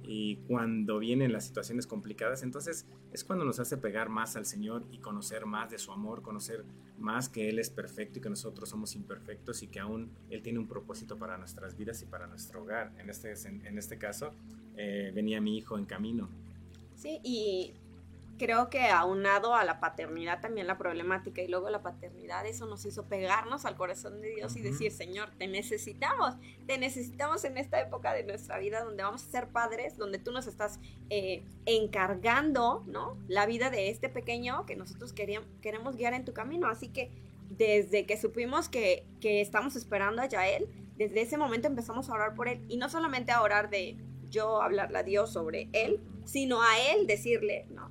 [0.04, 4.84] y cuando vienen las situaciones complicadas, entonces es cuando nos hace pegar más al Señor
[4.90, 6.64] y conocer más de su amor, conocer
[6.98, 10.58] más que Él es perfecto y que nosotros somos imperfectos y que aún Él tiene
[10.58, 12.92] un propósito para nuestras vidas y para nuestro hogar.
[12.98, 14.32] En este, en este caso,
[14.76, 16.28] eh, venía mi hijo en camino.
[16.96, 17.74] Sí, y
[18.38, 22.84] creo que aunado a la paternidad también la problemática y luego la paternidad, eso nos
[22.84, 26.34] hizo pegarnos al corazón de Dios y decir, Señor, te necesitamos,
[26.66, 30.32] te necesitamos en esta época de nuestra vida donde vamos a ser padres, donde tú
[30.32, 33.16] nos estás eh, encargando, ¿no?
[33.28, 36.68] La vida de este pequeño que nosotros queríamos, queremos guiar en tu camino.
[36.68, 37.10] Así que
[37.50, 42.34] desde que supimos que, que estamos esperando a Yael, desde ese momento empezamos a orar
[42.34, 43.96] por él y no solamente a orar de
[44.30, 47.90] yo hablarle a Dios sobre él, sino a él decirle, no,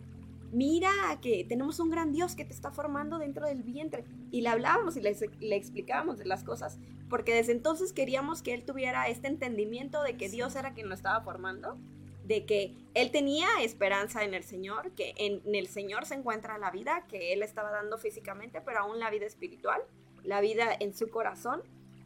[0.51, 4.05] mira que tenemos un gran Dios que te está formando dentro del vientre.
[4.31, 8.63] Y le hablábamos y le, explicábamos de las cosas, porque desde entonces queríamos que él
[8.63, 11.77] tuviera este entendimiento de que Dios era quien lo estaba formando,
[12.25, 16.57] de que él tenía esperanza en el Señor, que en, en el Señor se encuentra
[16.57, 19.81] la vida que él estaba dando físicamente, pero aún la vida espiritual,
[20.23, 21.61] la vida en su corazón.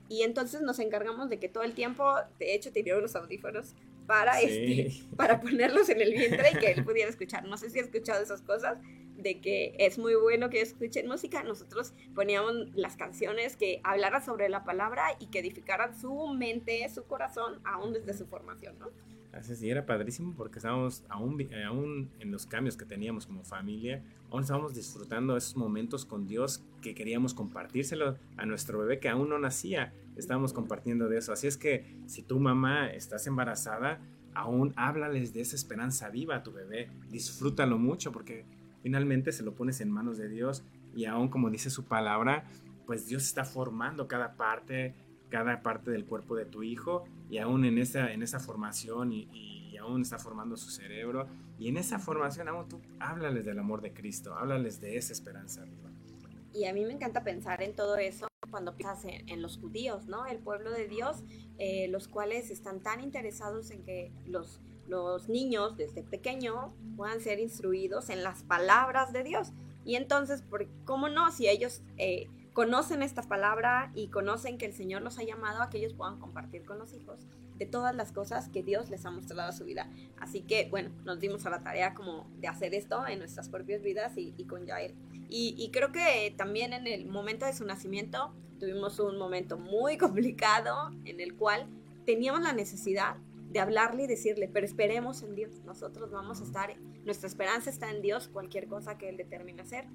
[0.08, 3.74] Y entonces nos encargamos de que todo el tiempo, de hecho, te dieron los audífonos
[4.08, 7.46] para, este, para ponerlos en el vientre y que él pudiera escuchar.
[7.46, 8.78] No sé si ha escuchado esas cosas,
[9.18, 11.44] de que es muy bueno que escuchen música.
[11.44, 17.06] Nosotros poníamos las canciones que hablaran sobre la palabra y que edificaran su mente, su
[17.06, 18.90] corazón, aún desde su formación, ¿no?
[19.34, 24.02] Así sí, era padrísimo porque estábamos aún, aún en los cambios que teníamos como familia,
[24.32, 29.28] aún estábamos disfrutando esos momentos con Dios que queríamos compartírselo a nuestro bebé que aún
[29.28, 29.94] no nacía.
[30.16, 31.34] Estábamos compartiendo de eso.
[31.34, 34.00] Así es que si tu mamá estás embarazada,
[34.34, 36.90] aún háblales de esa esperanza viva a tu bebé.
[37.10, 38.46] Disfrútalo mucho porque
[38.82, 40.64] finalmente se lo pones en manos de Dios
[40.96, 42.46] y aún como dice su palabra,
[42.86, 44.94] pues Dios está formando cada parte
[45.30, 49.54] cada parte del cuerpo de tu hijo y aún en esa, en esa formación y,
[49.78, 51.28] aún está formando su cerebro
[51.60, 55.66] y en esa formación aún tú háblales del amor de Cristo, háblales de esa esperanza
[55.66, 55.92] viva.
[56.54, 58.26] Y a mí me encanta pensar en todo eso
[58.56, 60.26] cuando piensas en, los judíos, ¿no?
[60.26, 61.26] El pueblo de Dios,
[61.58, 67.42] eh, los cuales están tan interesados en que los, los niños desde pequeño puedan ser
[67.42, 69.52] instruidos en las palabras de Dios.
[69.84, 70.42] Y entonces,
[70.86, 71.34] ¿cómo no?
[71.34, 75.70] Si ellos eh, conocen esta palabra y conocen que el Señor los ha llamado a
[75.70, 79.12] que ellos puedan compartir con los hijos de todas las cosas que Dios les ha
[79.12, 79.90] mostrado a su vida.
[80.18, 83.82] Así que, bueno, nos dimos a la tarea como de hacer esto en nuestras propias
[83.82, 84.96] vidas y, con Jair.
[85.30, 90.92] Y, creo que también en el momento de su nacimiento tuvimos un momento muy complicado
[91.06, 91.68] en el cual
[92.06, 93.18] teníamos la necesidad
[93.52, 97.90] de hablarle y decirle, pero esperemos en Dios, nosotros vamos a estar, nuestra esperanza está
[97.90, 99.86] en Dios, cualquier cosa que Él determine hacer.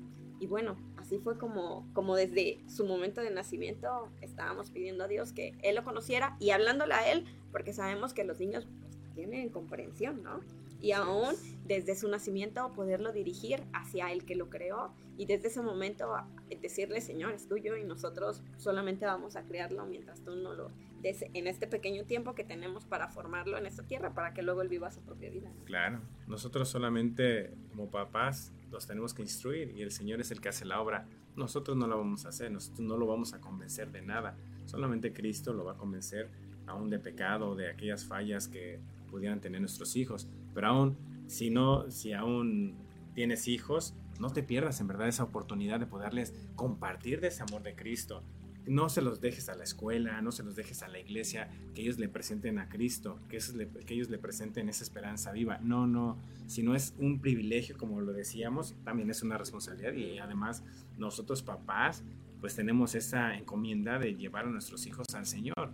[0.41, 5.33] Y bueno, así fue como, como desde su momento de nacimiento estábamos pidiendo a Dios
[5.33, 9.51] que Él lo conociera y hablándole a Él, porque sabemos que los niños pues, tienen
[9.51, 10.41] comprensión, ¿no?
[10.81, 15.63] Y aún desde su nacimiento poderlo dirigir hacia el que lo creó y desde ese
[15.63, 16.15] momento
[16.63, 20.71] decirle, Señor, es tuyo y nosotros solamente vamos a crearlo mientras tú no lo
[21.03, 24.63] des en este pequeño tiempo que tenemos para formarlo en esta tierra, para que luego
[24.63, 25.51] él viva su propia vida.
[25.65, 30.49] Claro, nosotros solamente como papás los tenemos que instruir y el Señor es el que
[30.49, 31.07] hace la obra.
[31.37, 34.37] Nosotros no la vamos a hacer, nosotros no lo vamos a convencer de nada.
[34.67, 36.31] Solamente Cristo lo va a convencer
[36.67, 40.29] aún de pecado, de aquellas fallas que pudieran tener nuestros hijos.
[40.55, 42.77] Pero aún, si no, si aún
[43.15, 47.63] tienes hijos, no te pierdas en verdad esa oportunidad de poderles compartir de ese amor
[47.63, 48.23] de Cristo
[48.67, 51.83] no se los dejes a la escuela, no se los dejes a la iglesia, que
[51.83, 53.39] ellos le presenten a Cristo, que,
[53.85, 55.59] que ellos le presenten esa esperanza viva.
[55.59, 60.19] No, no, si no es un privilegio, como lo decíamos, también es una responsabilidad y
[60.19, 60.63] además
[60.99, 62.05] nosotros papás,
[62.41, 65.73] pues tenemos esa encomienda de llevar a nuestros hijos al Señor.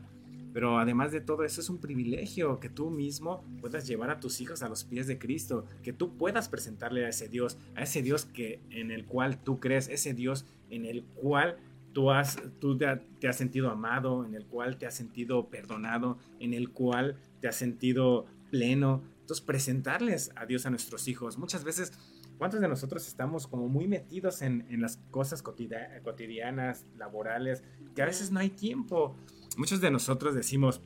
[0.57, 4.41] Pero además de todo eso es un privilegio que tú mismo puedas llevar a tus
[4.41, 8.01] hijos a los pies de Cristo, que tú puedas presentarle a ese Dios, a ese
[8.01, 11.59] Dios que en el cual tú crees, ese Dios en el cual
[11.93, 16.55] tú, has, tú te, has sentido amado, en el cual te has sentido perdonado, en
[16.55, 19.03] el cual te has sentido pleno.
[19.21, 21.37] Entonces, presentarles a Dios a nuestros hijos.
[21.37, 21.93] Muchas veces,
[22.39, 27.63] ¿cuántos de nosotros estamos como muy metidos en, en las cosas cotidianas, laborales,
[27.95, 29.15] que a veces no hay tiempo?
[29.57, 30.83] Muchos de nosotros decimos,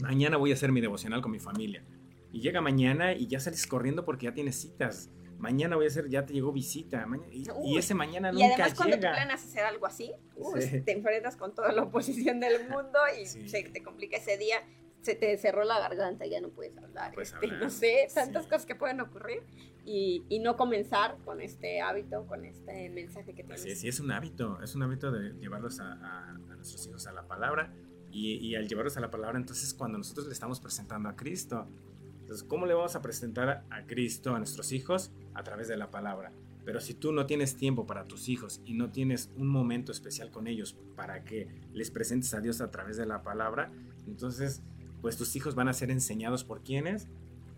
[0.00, 1.84] mañana voy a hacer mi devocional con mi familia.
[2.32, 5.10] Y llega mañana y ya sales corriendo porque ya tienes citas.
[5.38, 7.06] Mañana voy a hacer, ya te llegó visita.
[7.32, 8.56] y, ese mañana nunca llega.
[8.56, 10.12] Y además cuando tú planeas hacer algo así,
[10.84, 14.56] te enfrentas con toda la oposición del mundo y se te complica ese día
[15.02, 17.12] se te cerró la garganta, ya no puedes hablar.
[17.18, 19.42] Este, no sé, tantas cosas que pueden ocurrir
[19.84, 23.62] y, y, no comenzar con este hábito, con este mensaje que tienes.
[23.62, 27.12] Sí, sí, es un hábito, es un hábito de llevarlos a, a, nuestros hijos a
[27.12, 27.72] la palabra
[28.12, 31.66] y, al llevarlos a la palabra, entonces cuando nosotros le estamos presentando a Cristo,
[32.20, 35.10] entonces, ¿cómo le vamos a presentar a Cristo a nuestros hijos?
[35.34, 36.32] A través de la palabra.
[36.64, 40.30] Pero si tú no tienes tiempo para tus hijos y no tienes un momento especial
[40.30, 43.72] con ellos para que les presentes a Dios a través de la palabra,
[44.06, 44.62] entonces
[45.00, 47.08] pues tus hijos van a ser enseñados por quiénes?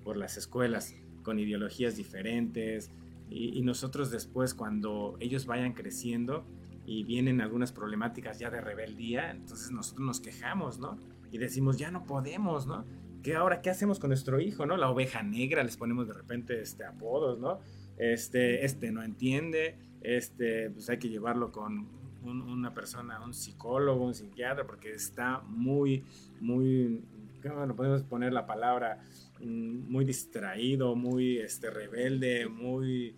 [0.04, 2.90] Por las escuelas, con ideologías diferentes.
[3.28, 6.44] Y, nosotros después, cuando ellos vayan creciendo
[6.86, 10.98] y vienen algunas problemáticas ya de rebeldía, entonces nosotros nos quejamos, ¿no?
[11.30, 12.84] Y decimos, ya no podemos, ¿no?
[13.22, 14.76] ¿Qué ahora qué hacemos con nuestro hijo, ¿no?
[14.76, 17.60] La oveja negra, les ponemos de repente este, apodos, ¿no?
[17.96, 21.86] Este, este no entiende, este, pues hay que llevarlo con
[22.24, 26.04] una persona, un psicólogo, un psiquiatra, porque está muy,
[26.40, 27.02] muy
[27.48, 29.00] bueno, podemos poner la palabra
[29.40, 33.14] mm, muy distraído, muy este, rebelde, muy,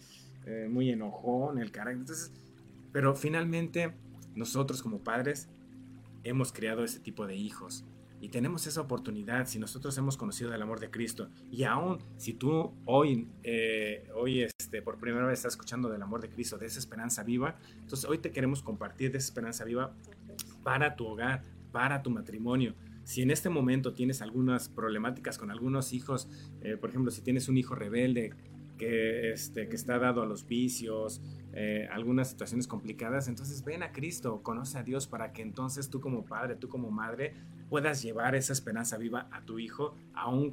[0.46, 2.00] eh, muy enojón, el carácter.
[2.00, 2.32] Entonces,
[2.94, 3.92] pero finalmente
[4.36, 5.48] nosotros como padres
[6.22, 7.84] hemos creado ese tipo de hijos
[8.20, 11.28] y tenemos esa oportunidad si nosotros hemos conocido el amor de Cristo.
[11.50, 16.20] Y aún si tú hoy, eh, hoy este, por primera vez estás escuchando del amor
[16.20, 19.92] de Cristo, de esa esperanza viva, entonces hoy te queremos compartir de esa esperanza viva
[20.62, 22.76] para tu hogar, para tu matrimonio.
[23.02, 26.28] Si en este momento tienes algunas problemáticas con algunos hijos,
[26.60, 28.32] eh, por ejemplo, si tienes un hijo rebelde
[28.78, 31.20] que, este, que está dado a los vicios,
[31.52, 36.00] eh, algunas situaciones complicadas, entonces ven a Cristo, conoce a Dios para que entonces tú
[36.00, 37.34] como padre, tú como madre,
[37.70, 40.52] puedas llevar esa esperanza viva a tu hijo, aún,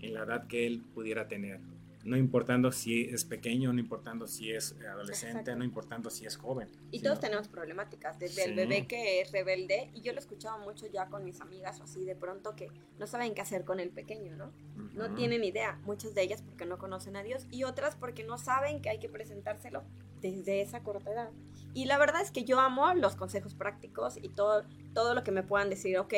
[0.00, 1.60] en la edad que él pudiera tener
[2.04, 6.68] no importando si es pequeño, no importando si es adolescente, no importando si es joven.
[6.90, 10.58] Y todos tenemos problemáticas, desde el bebé que es rebelde, y yo lo he escuchado
[10.58, 13.80] mucho ya con mis amigas o así, de pronto que no saben qué hacer con
[13.80, 14.52] el pequeño, ¿no?
[14.94, 18.36] No tienen idea, muchas de ellas porque no conocen a Dios y otras porque no
[18.38, 19.84] saben que hay que presentárselo
[20.20, 21.30] desde esa corta edad.
[21.74, 25.30] Y la verdad es que yo amo los consejos prácticos y todo, todo lo que
[25.30, 26.14] me puedan decir, ok,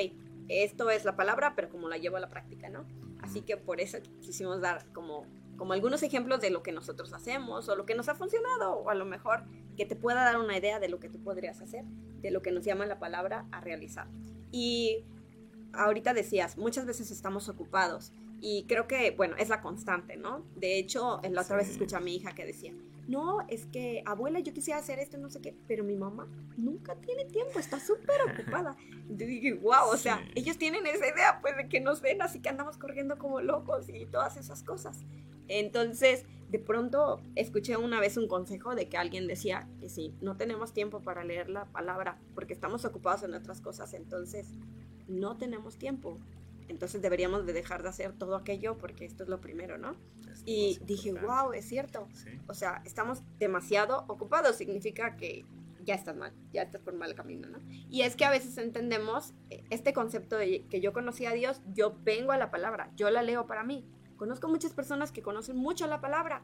[0.49, 2.85] esto es la palabra, pero como la llevo a la práctica, ¿no?
[3.23, 7.69] Así que por eso quisimos dar como como algunos ejemplos de lo que nosotros hacemos
[7.69, 9.45] o lo que nos ha funcionado o a lo mejor
[9.77, 11.85] que te pueda dar una idea de lo que tú podrías hacer,
[12.21, 14.09] de lo que nos llama la palabra a realizar.
[14.51, 15.05] Y
[15.73, 20.45] ahorita decías, muchas veces estamos ocupados y creo que, bueno, es la constante, ¿no?
[20.57, 22.75] De hecho, la otra vez escuché a mi hija que decía,
[23.07, 26.95] no, es que abuela, yo quisiera hacer esto, no sé qué, pero mi mamá nunca
[26.97, 28.77] tiene tiempo, está súper ocupada.
[29.09, 32.41] Y dije, wow, o sea, ellos tienen esa idea, pues, de que nos ven, así
[32.41, 35.05] que andamos corriendo como locos y todas esas cosas.
[35.49, 40.37] Entonces, de pronto escuché una vez un consejo de que alguien decía que si no
[40.37, 44.49] tenemos tiempo para leer la palabra porque estamos ocupados en otras cosas, entonces
[45.09, 46.19] no tenemos tiempo.
[46.69, 49.97] Entonces deberíamos de dejar de hacer todo aquello porque esto es lo primero, ¿no?
[50.45, 52.09] y dije, wow, es cierto.
[52.49, 55.45] O sea, estamos demasiado ocupados, significa que
[55.85, 57.59] ya estás mal, ya estás por mal camino, ¿no?
[57.91, 61.61] Y es que a veces entendemos eh, este concepto de que yo conocí a Dios,
[61.75, 63.85] yo vengo a la palabra, yo la leo para mí,
[64.17, 66.43] Conozco muchas personas que conocen mucho la palabra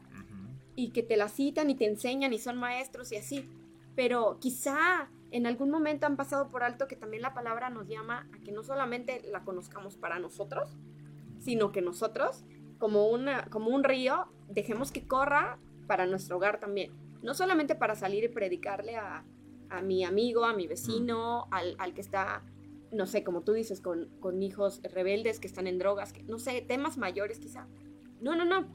[0.75, 3.49] y que te la citan y te enseñan y son maestros y así.
[3.95, 8.27] Pero quizá en algún momento han pasado por alto que también la palabra nos llama
[8.33, 10.69] a que no solamente la conozcamos para nosotros,
[11.39, 12.43] sino que nosotros,
[12.77, 15.57] como, una, como un río, dejemos que corra
[15.87, 16.91] para nuestro hogar también.
[17.21, 19.23] No solamente para salir y predicarle a,
[19.69, 22.43] a mi amigo, a mi vecino, al, al, que está
[22.91, 26.39] no sé, como tú dices, con, con hijos rebeldes que están en drogas, que, no
[26.39, 27.67] sé, temas mayores quizá.
[28.19, 28.67] No, no, no.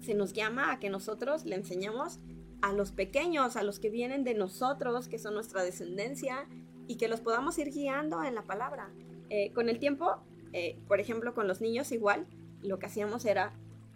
[0.00, 2.20] Se nos llama a que nosotros le enseñemos
[2.60, 6.48] a los pequeños, a los que vienen de nosotros, que son nuestra descendencia,
[6.86, 8.90] y que los podamos ir guiando en la palabra.
[9.30, 12.26] Eh, con el tiempo, eh, por ejemplo, con los niños igual,
[12.62, 13.52] lo que hacíamos era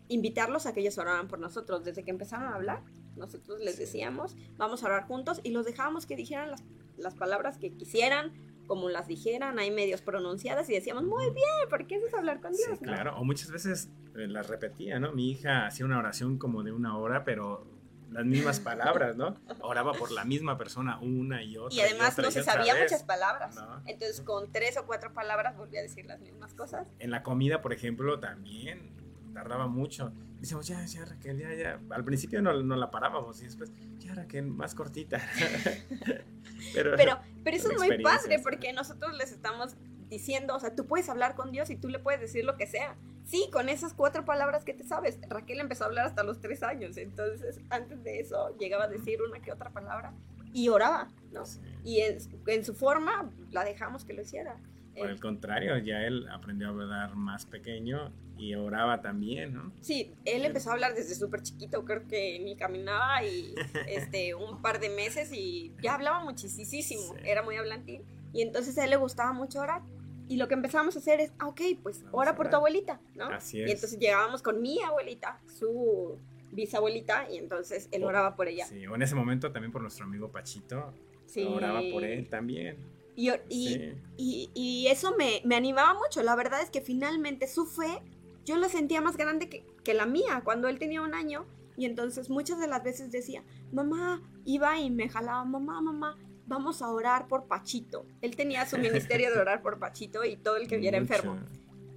[0.08, 1.84] invitarlos a que ellos oraran por nosotros.
[1.84, 2.82] Desde que empezaron a hablar,
[3.16, 6.62] nosotros les decíamos, vamos a orar juntos, y los dejábamos que dijeran las,
[6.96, 8.32] las palabras que quisieran,
[8.66, 12.52] como las dijeran, hay medios pronunciadas y decíamos, muy bien, porque eso es hablar con
[12.52, 12.78] Dios.
[12.78, 15.12] Sí, claro, o muchas veces eh, las repetía, ¿no?
[15.12, 17.66] Mi hija hacía una oración como de una hora, pero
[18.10, 19.36] las mismas palabras, ¿no?
[19.60, 21.76] Oraba por la misma persona una y otra.
[21.76, 23.56] Y además no se sabía muchas palabras.
[23.86, 26.86] Entonces con tres o cuatro palabras volvía a decir las mismas cosas.
[26.98, 29.01] En la comida, por ejemplo, también
[29.32, 30.12] tardaba mucho.
[30.40, 31.80] Decíamos, ya, ya, Raquel, ya, ya.
[31.90, 35.20] Al principio no, no la parábamos y después, ya, Raquel, más cortita.
[36.74, 39.76] pero, pero, pero eso es muy padre porque nosotros les estamos
[40.12, 42.66] diciendo, o sea, tú puedes hablar con Dios y tú le puedes decir lo que
[42.66, 42.96] sea.
[43.24, 45.18] Sí, con esas cuatro palabras que te sabes.
[45.28, 49.22] Raquel empezó a hablar hasta los tres años, entonces antes de eso llegaba a decir
[49.22, 50.12] una que otra palabra
[50.52, 51.44] y oraba, ¿no?
[51.82, 54.56] Y en, su forma la dejamos que lo hiciera.
[54.96, 59.72] Por el contrario, ya él aprendió a hablar más pequeño y oraba también, ¿no?
[59.80, 63.54] Sí, él empezó a hablar desde súper chiquito, creo que ni caminaba y
[63.88, 68.02] este, un par de meses y ya hablaba muchísimo, era muy hablantín.
[68.32, 69.82] Y entonces a él le gustaba mucho orar.
[70.28, 73.26] Y lo que empezamos a hacer es, ah, ok, pues ora por tu abuelita, ¿no?
[73.26, 73.68] Así es.
[73.68, 76.18] Y entonces llegábamos con mi abuelita, su
[76.52, 78.66] bisabuelita, y entonces él oraba por ella.
[78.66, 80.94] Sí, o en ese momento también por nuestro amigo Pachito,
[81.26, 81.44] sí.
[81.44, 82.78] oraba por él también.
[83.14, 86.22] Y, y, y, y eso me, me, animaba mucho.
[86.22, 88.02] La verdad es que finalmente su fe,
[88.44, 91.46] yo la sentía más grande que, que la mía cuando él tenía un año.
[91.76, 96.82] Y entonces muchas de las veces decía, mamá, iba y me jalaba, mamá, mamá, vamos
[96.82, 98.06] a orar por Pachito.
[98.20, 101.38] Él tenía su ministerio de orar por Pachito y todo el que viera enfermo.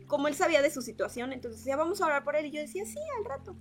[0.07, 2.45] Como él sabía de su situación, entonces decía, vamos a orar por él.
[2.45, 3.55] Y yo decía, sí, al rato,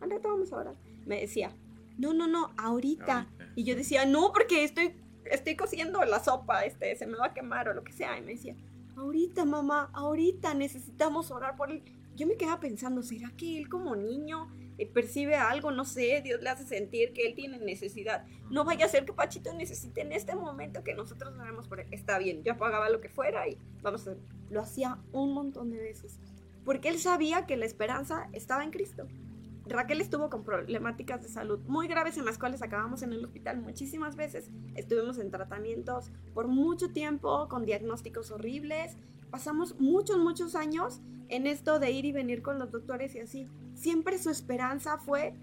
[0.00, 0.74] al rato vamos a orar.
[1.06, 1.52] Me decía,
[1.96, 3.26] no, no, no, ahorita.
[3.56, 4.94] Y yo decía, no, porque estoy,
[5.30, 8.18] estoy cociendo la sopa, este, se me va a quemar o lo que sea.
[8.18, 8.56] Y me decía,
[8.96, 11.82] ahorita, mamá, ahorita necesitamos orar por él.
[12.14, 16.40] Yo me quedaba pensando, ¿será que él como niño eh, percibe algo, no sé, Dios
[16.40, 18.24] le hace sentir que él tiene necesidad.
[18.48, 21.88] No vaya a ser que Pachito necesite en este momento que nosotros haremos por él.
[21.90, 24.14] Está bien, yo pagaba lo que fuera y vamos a
[24.50, 26.20] Lo hacía un montón de veces.
[26.64, 29.08] Porque él sabía que la esperanza estaba en Cristo.
[29.68, 33.60] Raquel estuvo con problemáticas de salud muy graves en las cuales acabamos en el hospital
[33.60, 34.50] muchísimas veces.
[34.74, 38.96] Estuvimos en tratamientos por mucho tiempo, con diagnósticos horribles.
[39.30, 43.46] Pasamos muchos, muchos años en esto de ir y venir con los doctores y así.
[43.74, 45.34] Siempre su esperanza fue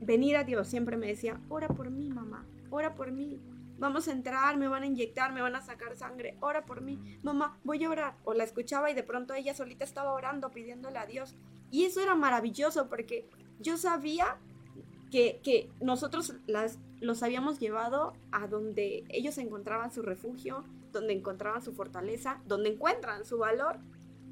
[0.00, 0.68] venir a Dios.
[0.68, 3.38] Siempre me decía, ora por mí, mamá, ora por mí.
[3.76, 7.18] Vamos a entrar, me van a inyectar, me van a sacar sangre, ora por mí.
[7.22, 8.16] Mamá, voy a orar.
[8.24, 11.34] O la escuchaba y de pronto ella solita estaba orando, pidiéndole a Dios.
[11.70, 13.28] Y eso era maravilloso porque
[13.60, 14.36] yo sabía
[15.10, 21.62] que, que nosotros las, los habíamos llevado a donde ellos encontraban su refugio, donde encontraban
[21.62, 23.78] su fortaleza, donde encuentran su valor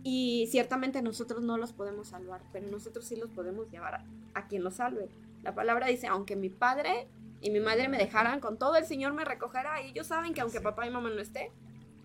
[0.05, 4.05] y ciertamente nosotros no los podemos salvar, pero nosotros sí los podemos llevar
[4.35, 5.09] a, quien los salve.
[5.43, 7.07] La palabra dice, aunque mi padre
[7.41, 9.81] y mi madre me dejaran, con todo el Señor me recogerá.
[9.83, 11.49] Y ellos saben que aunque papá y mamá no estén,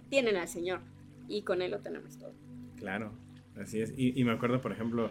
[0.09, 0.81] tienen al Señor.
[1.27, 2.33] Y con Él lo tenemos todo.
[2.77, 3.11] Claro,
[3.59, 3.93] así es.
[3.97, 5.09] Y, me acuerdo, por ejemplo,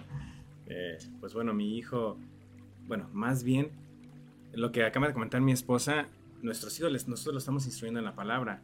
[0.66, 2.18] eh, pues bueno, mi hijo,
[2.86, 3.70] bueno, más bien,
[4.52, 6.08] lo que acaba de comentar mi esposa,
[6.42, 8.62] nuestros hijos, nosotros lo estamos instruyendo en la palabra.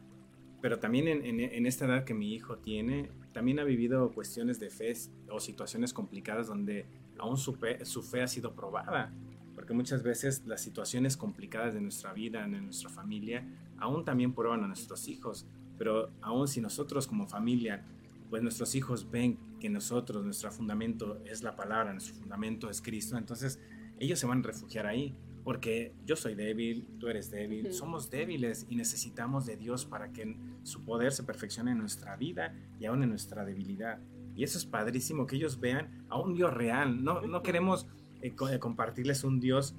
[0.61, 4.69] Pero también en, en esta edad que mi hijo tiene, también ha vivido cuestiones de
[4.69, 4.93] fe
[5.29, 6.85] o situaciones complicadas donde
[7.19, 9.11] aún su fe, su fe ha sido probada.
[9.55, 13.45] Porque muchas veces las situaciones complicadas de nuestra vida, de nuestra familia,
[13.77, 15.45] aún también prueban a nuestros hijos.
[15.77, 17.83] Pero aún si nosotros como familia,
[18.29, 23.17] pues nuestros hijos ven que nosotros, nuestro fundamento es la palabra, nuestro fundamento es Cristo,
[23.17, 23.61] entonces
[23.97, 28.65] ellos se van a refugiar ahí porque yo soy débil, tú eres débil, somos débiles
[28.69, 33.03] y necesitamos de Dios para que su poder se perfeccione en nuestra vida y aún
[33.03, 33.99] en nuestra debilidad.
[34.35, 37.01] Y eso es padrísimo, que ellos vean a un Dios real.
[37.01, 37.87] No, no queremos
[38.21, 39.75] eh, eh, compartirles un Dios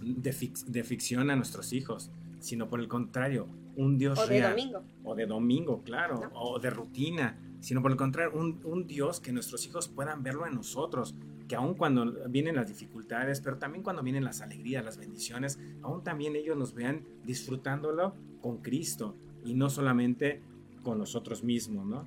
[0.00, 0.34] de,
[0.66, 4.56] de, ficción a nuestros hijos, sino por el contrario, un Dios o real.
[4.56, 4.84] de domingo.
[5.04, 9.32] O de domingo, claro, o de rutina, sino por el contrario, un, un Dios que
[9.32, 11.14] nuestros hijos puedan verlo en nosotros,
[11.48, 16.02] que aun cuando vienen las dificultades, pero también cuando vienen las alegrías, las bendiciones, aún
[16.02, 20.42] también ellos nos vean disfrutándolo con Cristo y no solamente
[20.82, 22.06] con nosotros mismos, ¿no?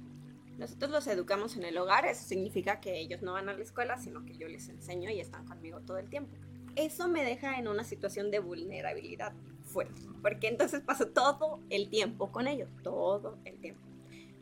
[0.57, 3.97] Nosotros los educamos en el hogar, eso significa que ellos no van a la escuela,
[3.97, 6.31] sino que yo les enseño y están conmigo todo el tiempo.
[6.75, 12.31] Eso me deja en una situación de vulnerabilidad fuerte, porque entonces paso todo el tiempo
[12.31, 13.81] con ellos, todo el tiempo.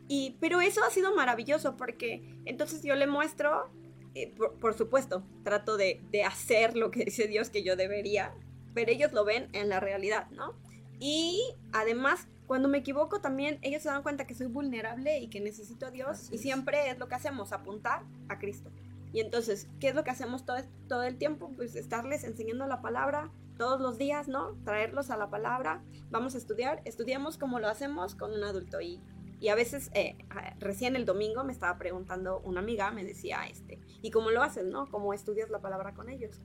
[0.08, 3.70] Y, pero eso ha sido maravilloso porque entonces yo le muestro
[4.14, 8.32] eh, por, supuesto, trato de, hacer lo que dice Dios que yo debería,
[8.72, 10.54] pero ellos lo ven en la realidad, ¿no?
[11.00, 15.40] Y además, cuando me equivoco también, ellos se dan cuenta que soy vulnerable y que
[15.40, 18.70] necesito a Dios, y siempre es lo que hacemos, apuntar a Cristo.
[19.12, 21.50] Y entonces, ¿qué es lo que hacemos todo, todo el tiempo?
[21.56, 24.56] Pues estarles enseñando la palabra todos los días, ¿no?
[24.64, 25.82] Traerlos a la palabra.
[26.10, 28.80] Vamos a estudiar, estudiamos como lo hacemos con un adulto.
[28.80, 29.00] Y
[29.44, 30.16] y a veces, eh,
[30.58, 34.64] recién el domingo me estaba preguntando una amiga, me decía, este, ¿y cómo lo haces,
[34.64, 34.88] no?
[34.90, 36.40] ¿Cómo estudias la palabra con ellos?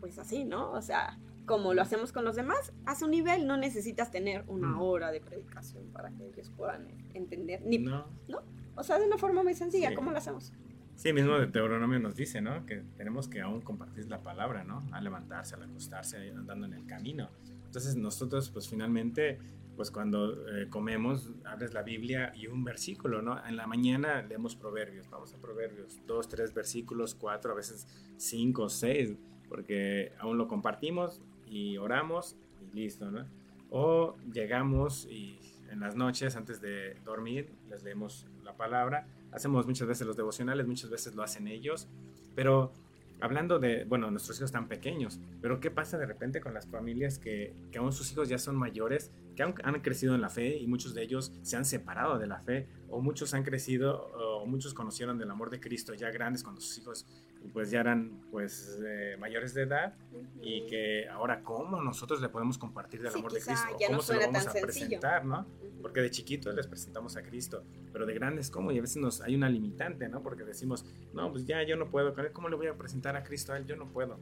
[0.00, 0.72] Pues así, ¿no?
[0.72, 4.68] O sea, como lo hacemos con los demás, a su nivel no necesitas tener una
[4.68, 4.80] mm.
[4.80, 7.60] hora de predicación para que ellos puedan entender.
[7.62, 8.06] Ni, no.
[8.26, 8.38] ¿no?
[8.74, 10.50] O sea, de una forma muy sencilla, ¿cómo lo hacemos?
[10.94, 12.64] Sí, mismo de Deuteronomio nos dice, ¿no?
[12.64, 14.82] Que tenemos que aún compartir la palabra, ¿no?
[14.92, 17.28] Al levantarse, al acostarse, andando en el camino.
[17.66, 19.38] Entonces nosotros, pues finalmente,
[19.76, 23.44] pues cuando eh, comemos, abres la Biblia y un versículo, ¿no?
[23.46, 28.68] En la mañana leemos proverbios, vamos a proverbios, dos, tres versículos, cuatro, a veces cinco,
[28.68, 29.14] seis,
[29.48, 33.26] porque aún lo compartimos y oramos y listo, ¿no?
[33.70, 35.38] O llegamos y
[35.70, 40.66] en las noches antes de dormir les leemos la palabra, hacemos muchas veces los devocionales,
[40.66, 41.88] muchas veces lo hacen ellos,
[42.34, 42.72] pero
[43.20, 47.18] hablando de, bueno, nuestros hijos están pequeños, pero ¿qué pasa de repente con las familias
[47.18, 50.56] que, que aún sus hijos ya son mayores, que han, han, crecido en la fe
[50.58, 54.46] y muchos de ellos se han separado de la fe, o muchos han crecido, o
[54.46, 57.06] muchos conocieron del amor de Cristo ya grandes cuando sus hijos
[57.52, 60.26] pues ya eran pues eh, mayores de edad uh -huh.
[60.42, 63.96] y que ahora cómo nosotros le podemos compartir del sí, amor de Cristo, ya cómo
[63.98, 64.66] no se lo vamos a sencillo.
[64.66, 65.46] presentar, ¿no?
[65.82, 69.20] Porque de chiquitos les presentamos a Cristo, pero de grandes cómo y a veces nos
[69.20, 70.22] hay una limitante, ¿no?
[70.22, 73.52] Porque decimos, no, pues ya yo no puedo, ¿cómo le voy a presentar a Cristo
[73.52, 73.66] a él?
[73.66, 74.18] Yo no puedo.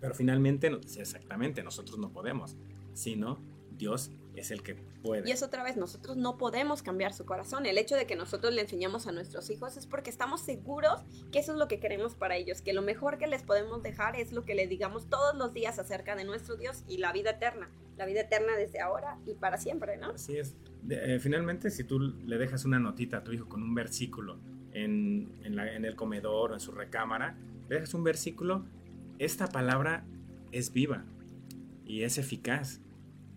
[0.00, 2.56] Pero finalmente, sí, exactamente, nosotros no podemos,
[2.94, 3.38] sino
[3.76, 5.28] Dios es el que puede.
[5.28, 7.66] Y es otra vez, nosotros no podemos cambiar su corazón.
[7.66, 11.02] El hecho de que nosotros le enseñamos a nuestros hijos es porque estamos seguros
[11.32, 14.16] que eso es lo que queremos para ellos, que lo mejor que les podemos dejar
[14.16, 17.30] es lo que le digamos todos los días acerca de nuestro Dios y la vida
[17.30, 20.10] eterna, la vida eterna desde ahora y para siempre, ¿no?
[20.10, 20.54] Así es.
[20.82, 24.38] De, eh, finalmente, si tú le dejas una notita a tu hijo con un versículo
[24.72, 27.36] en, en, la, en el comedor o en su recámara,
[27.68, 28.64] le dejas un versículo,
[29.18, 30.04] esta palabra
[30.52, 31.04] es viva
[31.84, 32.80] y es eficaz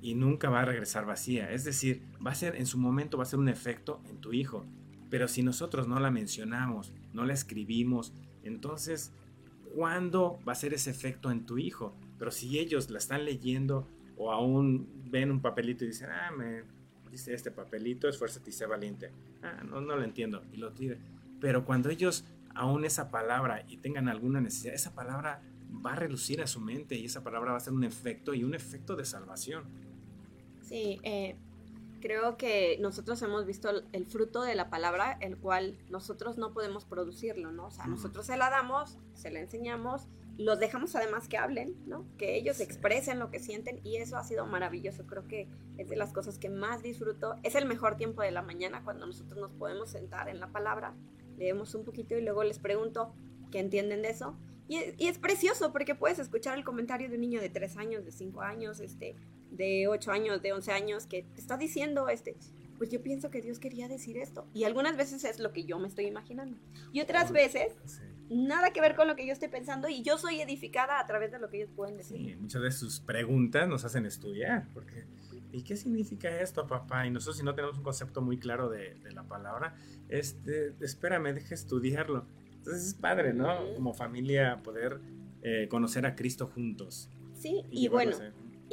[0.04, 1.52] y nunca va a regresar vacía.
[1.52, 4.34] Es decir, va a ser en su momento va a ser un efecto en tu
[4.34, 4.66] hijo.
[5.10, 9.14] Pero si nosotros no la mencionamos, no la escribimos, entonces
[9.74, 11.96] ¿cuándo va a ser ese efecto en tu hijo?
[12.20, 13.88] Pero si ellos la están leyendo
[14.18, 16.64] o aún ven un papelito y dicen, ah, me
[17.10, 19.12] dice este papelito, esfuérzate y sé valiente.
[19.42, 20.98] Ah, no, no lo entiendo y lo tira.
[21.40, 22.26] Pero cuando ellos
[22.56, 25.42] aún esa palabra y tengan alguna necesidad, esa palabra
[25.86, 28.44] va a relucir a su mente y esa palabra va a ser un efecto y
[28.44, 29.64] un efecto de salvación.
[30.74, 31.36] Sí, eh,
[32.02, 36.84] creo que nosotros hemos visto el, fruto de la palabra, el cual nosotros no podemos
[36.84, 37.68] producirlo, ¿no?
[37.68, 40.08] O sea, nosotros se la damos, se la enseñamos,
[40.40, 42.08] los dejamos además que hablen, ¿no?
[42.18, 42.64] Que ellos sí.
[42.64, 45.06] expresen lo que sienten y eso ha sido maravilloso.
[45.06, 45.48] Creo que
[45.78, 47.36] es de las cosas que más disfruto.
[47.44, 50.96] Es el mejor tiempo de la mañana cuando nosotros nos podemos sentar en la palabra,
[51.38, 53.14] leemos un poquito y luego les pregunto
[53.52, 54.36] qué entienden de eso.
[54.68, 58.06] Y, y, es precioso porque puedes escuchar el comentario de un niño de 3 años,
[58.06, 59.16] de 5 años, este,
[59.56, 62.36] de 8 años, de 11 años, que está diciendo, este,
[62.78, 64.48] pues yo pienso que Dios quería decir esto.
[64.54, 66.58] Y algunas veces es lo que yo me estoy imaginando.
[66.92, 68.02] Y otras veces, sí.
[68.30, 71.32] nada que ver con lo que yo estoy pensando y yo soy edificada a través
[71.32, 72.18] de lo que ellos pueden decir.
[72.18, 75.06] Sí, muchas de sus preguntas nos hacen estudiar, porque
[75.52, 77.06] ¿y qué significa esto, papá?
[77.06, 79.76] Y nosotros si no tenemos un concepto muy claro de, de la palabra,
[80.10, 82.26] este, espérame, deje estudiarlo.
[82.58, 83.74] Entonces es padre, ¿no?
[83.76, 85.00] Como familia poder
[85.42, 87.10] eh, conocer a Cristo juntos.
[87.34, 88.16] Sí, y, y bueno,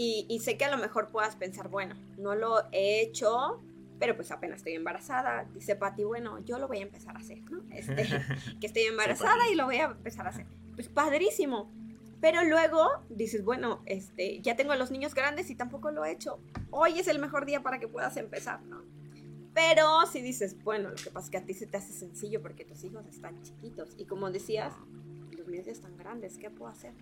[0.02, 3.60] y, y, sé que a lo mejor puedas pensar, bueno, no lo he hecho,
[3.98, 5.44] pero pues apenas estoy embarazada.
[5.52, 7.62] Dice Pati, bueno, yo lo voy a empezar a hacer, ¿no?
[7.70, 8.06] Este,
[8.60, 10.46] que estoy embarazada y lo voy a empezar a hacer.
[10.74, 11.70] Pues padrísimo.
[12.22, 16.12] Pero luego dices, bueno, este, ya tengo a los niños grandes y tampoco lo he
[16.12, 16.40] hecho.
[16.70, 18.82] Hoy es el mejor día para que puedas empezar, ¿no?
[19.52, 22.40] Pero si dices, bueno, lo que pasa es que a ti se te hace sencillo
[22.40, 23.90] porque tus hijos están chiquitos.
[23.98, 24.72] Y como decías,
[25.36, 26.94] los míos ya están grandes, ¿qué puedo hacer?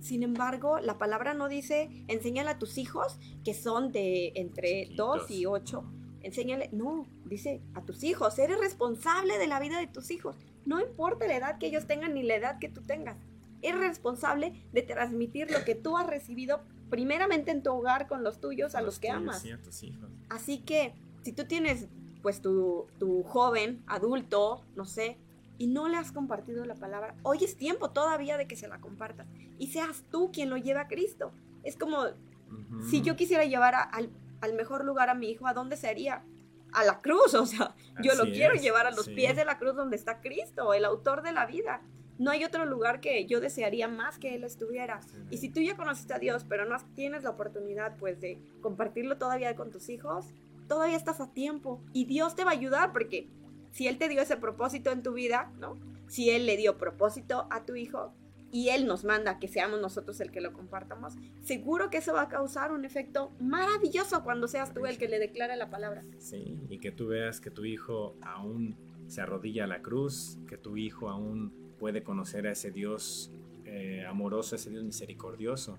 [0.00, 5.30] Sin embargo, la palabra no dice, enséñale a tus hijos que son de entre 2
[5.30, 5.84] y 8.
[6.22, 10.36] Enséñale, no, dice a tus hijos, eres responsable de la vida de tus hijos.
[10.64, 13.16] No importa la edad que ellos tengan ni la edad que tú tengas.
[13.62, 18.40] Eres responsable de transmitir lo que tú has recibido primeramente en tu hogar con los
[18.40, 19.42] tuyos a los, los que tuyos, amas.
[19.42, 20.10] Sí, a tus hijos.
[20.28, 21.88] Así que si tú tienes
[22.22, 25.16] pues tu, tu, joven, adulto, no sé,
[25.58, 28.80] y no le has compartido la palabra, hoy es tiempo todavía de que se la
[28.80, 29.26] compartas
[29.58, 31.32] y seas tú quien lo lleve a Cristo.
[31.62, 32.06] Es como uh
[32.50, 32.82] -huh.
[32.90, 36.24] si yo quisiera llevar a, al, al, mejor lugar a mi hijo, ¿a dónde sería?
[36.72, 39.14] A la cruz, o sea, yo Así lo quiero es, llevar a los sí.
[39.14, 41.82] pies de la cruz donde está Cristo, el autor de la vida.
[42.18, 45.02] No hay otro lugar que yo desearía más que Él estuviera.
[45.02, 45.18] Sí.
[45.30, 49.18] Y si tú ya conociste a Dios, pero no tienes la oportunidad, pues, de compartirlo
[49.18, 50.32] todavía con tus hijos,
[50.66, 53.28] todavía estás a tiempo y Dios te va a ayudar porque
[53.76, 55.78] si Él te dio ese propósito en tu vida, ¿no?
[56.08, 58.14] Si Él le dio propósito a tu hijo
[58.50, 61.12] y Él nos manda que seamos nosotros el que lo compartamos,
[61.42, 65.18] seguro que eso va a causar un efecto maravilloso cuando seas tú el que le
[65.18, 66.04] declare la palabra.
[66.16, 70.56] Sí, y que tú veas que tu hijo aún se arrodilla a la cruz, que
[70.56, 73.30] tu hijo aún puede conocer a ese Dios
[73.66, 75.78] eh, amoroso, ese Dios misericordioso.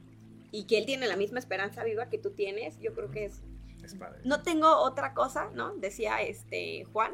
[0.51, 3.41] Y que Él tiene la misma esperanza viva que tú tienes, yo creo que es
[3.83, 4.19] es padre.
[4.23, 5.75] No tengo otra cosa, ¿no?
[5.75, 7.13] Decía este Juan,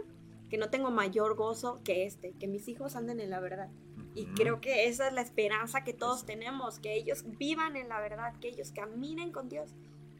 [0.54, 3.72] que no tengo mayor gozo que este, que mis hijos anden en la verdad.
[4.14, 8.00] Y creo que esa es la esperanza que todos tenemos, que ellos vivan en la
[8.00, 9.72] verdad, que ellos caminen con Dios.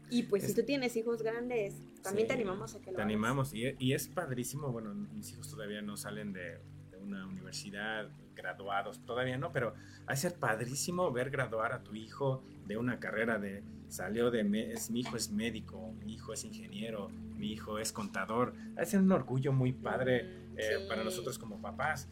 [0.10, 3.54] Y pues si tú tienes hijos grandes, también te animamos a que lo Te animamos
[3.54, 6.58] y, y, es padrísimo, bueno, mis hijos todavía no salen de,
[6.90, 9.76] de una universidad, graduados, todavía no, pero
[10.08, 14.90] ha ser padrísimo ver graduar a tu hijo de una carrera de, salió de, es,
[14.90, 18.54] mi hijo es médico, mi hijo es ingeniero, mi hijo es contador,
[18.86, 22.08] ser un orgullo muy padre eh, para nosotros como papás,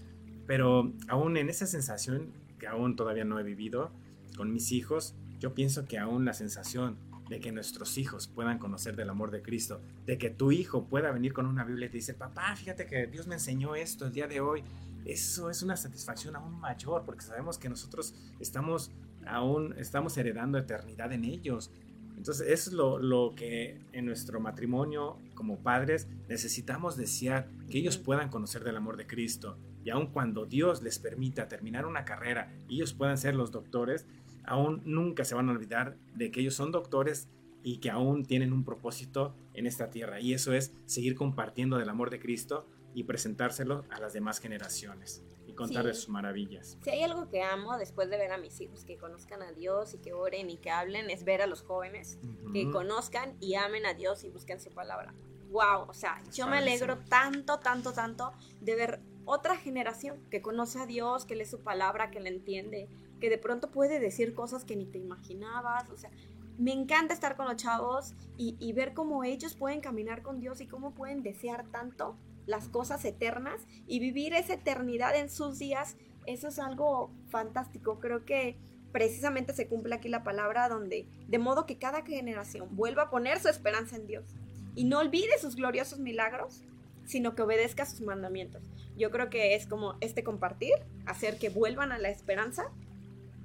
[0.46, 3.92] pero aún en esa sensación que aún todavía no he vivido
[4.36, 6.98] con mis hijos, yo pienso que aún la sensación
[7.30, 11.12] de que nuestros hijos puedan conocer del amor de Cristo, de que tu hijo pueda
[11.12, 14.12] venir con una Biblia y te dice, papá, fíjate que Dios me enseñó esto el
[14.12, 14.64] día de hoy,
[15.06, 18.92] eso es una satisfacción aún mayor porque sabemos que nosotros estamos
[19.26, 21.72] aún estamos heredando eternidad en ellos.
[22.18, 27.98] Entonces, eso es lo, lo, que en nuestro matrimonio como padres necesitamos desear, que ellos
[27.98, 29.58] puedan conocer del amor de Cristo.
[29.84, 34.06] Y aun cuando Dios les permita terminar una carrera y ellos puedan ser los doctores,
[34.44, 37.28] aún nunca se van a olvidar de que ellos son doctores
[37.64, 40.20] y que aún tienen un propósito en esta tierra.
[40.20, 45.24] Y eso es seguir compartiendo del amor de Cristo y presentárselo a las demás generaciones
[45.52, 46.78] y contarles sus maravillas.
[46.84, 49.94] Si hay algo que amo después de ver a mis hijos que conozcan a Dios
[49.94, 52.18] y que oren y que hablen, es ver a los jóvenes
[52.54, 55.14] que conozcan y amen a Dios y busquen su palabra.
[55.52, 58.32] Wow, o sea, yo me alegro tanto, tanto, tanto
[58.62, 62.88] de ver otra generación que conoce a Dios, que lee su palabra, que le entiende,
[63.20, 66.10] que de pronto puede decir cosas que ni te imaginabas, o sea,
[66.58, 70.62] me encanta estar con los chavos y, y ver cómo ellos pueden caminar con Dios
[70.62, 72.16] y cómo pueden desear tanto
[72.52, 75.98] las cosas eternas y vivir esa eternidad en sus días,
[76.28, 78.00] eso es algo fantástico.
[78.00, 78.58] Creo que
[78.92, 83.40] precisamente se cumple aquí la palabra donde, de modo que cada generación vuelva a poner
[83.40, 84.36] su esperanza en Dios
[84.76, 86.62] y no olvide sus gloriosos milagros,
[87.06, 88.62] sino que obedezca sus mandamientos.
[88.98, 90.74] Yo creo que es como este compartir,
[91.06, 92.70] hacer que vuelvan a la esperanza,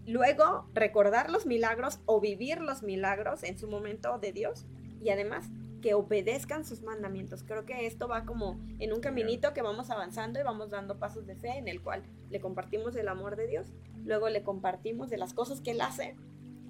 [0.07, 4.67] luego recordar los milagros o vivir los milagros en su momento de Dios
[5.03, 5.47] y además
[5.81, 7.43] que obedezcan sus mandamientos.
[7.43, 11.27] Creo que esto va como en un caminito que vamos avanzando y vamos dando pasos
[11.27, 13.67] de fe en el cual le compartimos el amor de Dios,
[14.05, 16.17] luego le compartimos de las cosas que Él hace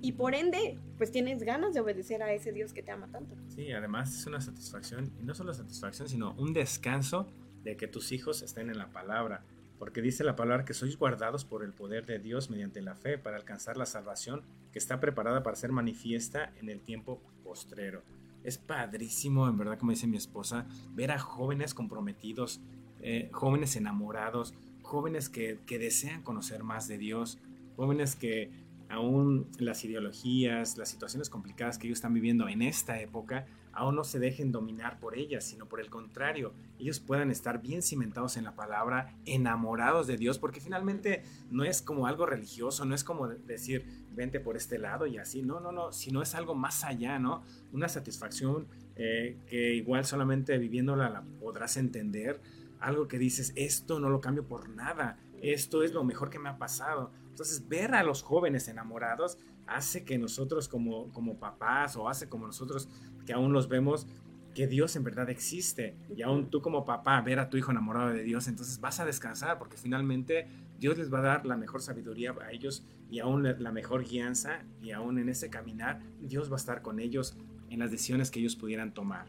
[0.02, 3.34] y por ende, pues tienes ganas de obedecer a ese Dios que te ama tanto.
[3.48, 7.26] Sí, además es una satisfacción, y no solo satisfacción, sino un descanso
[7.64, 9.42] de que tus hijos estén en la palabra.
[9.78, 13.18] Porque dice la palabra que sois guardados por el poder de Dios mediante la fe
[13.18, 14.42] para alcanzar la salvación
[14.72, 18.02] que está preparada para ser manifiesta en el tiempo postrero
[18.46, 22.60] es padrísimo, en verdad, como dice mi esposa, ver a jóvenes comprometidos,
[23.00, 27.38] eh, jóvenes enamorados, jóvenes que, que desean conocer más de Dios,
[27.74, 28.50] jóvenes que
[28.88, 34.04] aún las ideologías, las situaciones complicadas que ellos están viviendo en esta época, aún no
[34.04, 38.44] se dejen dominar por ellas, sino por el contrario, ellos puedan estar bien cimentados en
[38.44, 43.28] la palabra, enamorados de Dios, porque finalmente no es como algo religioso, no es como
[43.28, 47.18] decir, vente por este lado y así, no, no, no, sino es algo más allá,
[47.18, 47.42] ¿no?
[47.72, 48.66] Una satisfacción
[48.96, 52.40] eh, que igual solamente viviéndola la podrás entender,
[52.80, 56.48] algo que dices, esto no lo cambio por nada, esto es lo mejor que me
[56.48, 57.10] ha pasado.
[57.28, 62.46] Entonces, ver a los jóvenes enamorados hace que nosotros como, como papás o hace como
[62.46, 62.88] nosotros
[63.26, 64.06] que aún los vemos
[64.54, 65.94] que Dios en verdad existe.
[66.16, 69.04] Y aún tú como papá ver a tu hijo enamorado de Dios, entonces vas a
[69.04, 70.46] descansar porque finalmente
[70.78, 74.64] Dios les va a dar la mejor sabiduría a ellos y aún la mejor guianza
[74.82, 77.36] y aún en ese caminar Dios va a estar con ellos
[77.68, 79.26] en las decisiones que ellos pudieran tomar.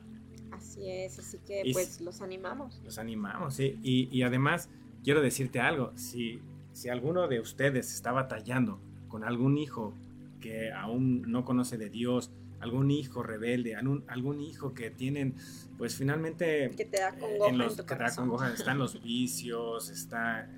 [0.51, 2.81] Así es, así que pues los animamos.
[2.85, 3.77] Los animamos, sí.
[3.83, 4.69] Y, y además
[5.03, 6.39] quiero decirte algo, si,
[6.71, 8.79] si alguno de ustedes está batallando
[9.09, 9.93] con algún hijo
[10.39, 15.35] que aún no conoce de Dios, algún hijo rebelde, algún, algún hijo que tienen,
[15.77, 16.71] pues finalmente...
[16.75, 20.49] Que te da congoja en, los, que te da congoja, están los vicios, está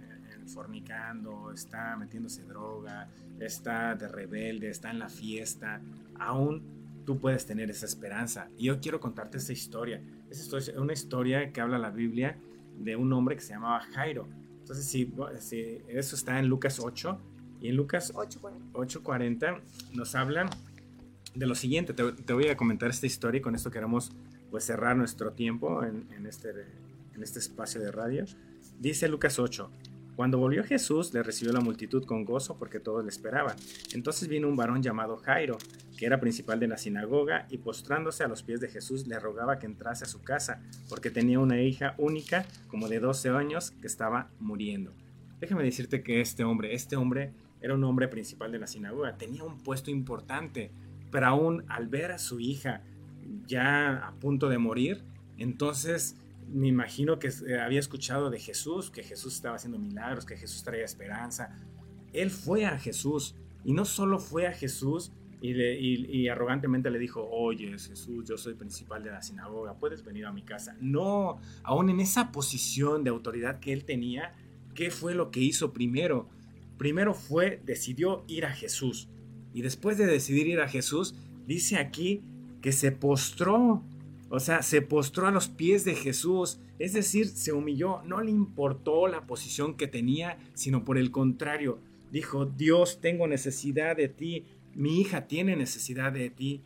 [0.47, 3.07] fornicando, está metiéndose droga,
[3.39, 5.81] está de rebelde, está en la fiesta,
[6.17, 6.63] aún
[7.05, 8.49] tú puedes tener esa esperanza.
[8.57, 10.01] Y yo quiero contarte esa historia.
[10.29, 12.37] Es una historia que habla la Biblia
[12.77, 14.27] de un hombre que se llamaba Jairo.
[14.59, 17.19] Entonces, si, si eso está en Lucas 8,
[17.61, 19.61] y en Lucas 8.40
[19.93, 20.49] nos habla
[21.35, 21.93] de lo siguiente.
[21.93, 24.11] Te, voy a comentar esta historia y con esto queremos
[24.51, 26.49] pues, cerrar nuestro tiempo en, este,
[27.13, 28.25] en este espacio de radio.
[28.79, 29.69] Dice Lucas 8.
[30.19, 33.55] Cuando volvió Jesús, le recibió la multitud con gozo porque todos le esperaban.
[33.93, 35.57] Entonces vino un varón llamado Jairo,
[35.97, 39.59] que era principal de la sinagoga, y postrándose a los pies de Jesús le rogaba
[39.59, 43.87] que entrase a su casa, porque tenía una hija única, como de 12 años, que
[43.87, 44.91] estaba muriendo.
[45.39, 49.45] Déjame decirte que este hombre, este hombre era un hombre principal de la sinagoga, tenía
[49.45, 50.71] un puesto importante,
[51.11, 52.83] pero aún al ver a su hija
[53.47, 55.03] ya a punto de morir,
[55.37, 56.15] entonces
[56.51, 60.63] me imagino que eh, había escuchado de Jesús, que Jesús estaba haciendo milagros, que Jesús
[60.63, 61.55] traía esperanza.
[62.13, 67.25] Él fue a Jesús y no solo fue a Jesús, y, y, arrogantemente le dijo,
[67.31, 70.75] oye Jesús, yo soy principal de la sinagoga, puedes venir a mi casa.
[70.81, 74.33] No, aún en esa posición de autoridad que él tenía,
[74.75, 76.27] ¿qué fue lo que hizo primero?
[76.77, 79.07] Primero fue, decidió ir a Jesús.
[79.53, 81.15] Y después de decidir ir a Jesús,
[81.47, 82.21] dice aquí
[82.61, 83.83] que se postró.
[84.29, 86.59] O sea, se postró a los pies de Jesús.
[86.77, 88.01] Es decir, se humilló.
[88.03, 91.79] No le importó la posición que tenía, sino por el contrario.
[92.11, 94.45] Dijo, Dios, tengo necesidad de ti
[94.75, 96.61] mi hija tiene necesidad de ti.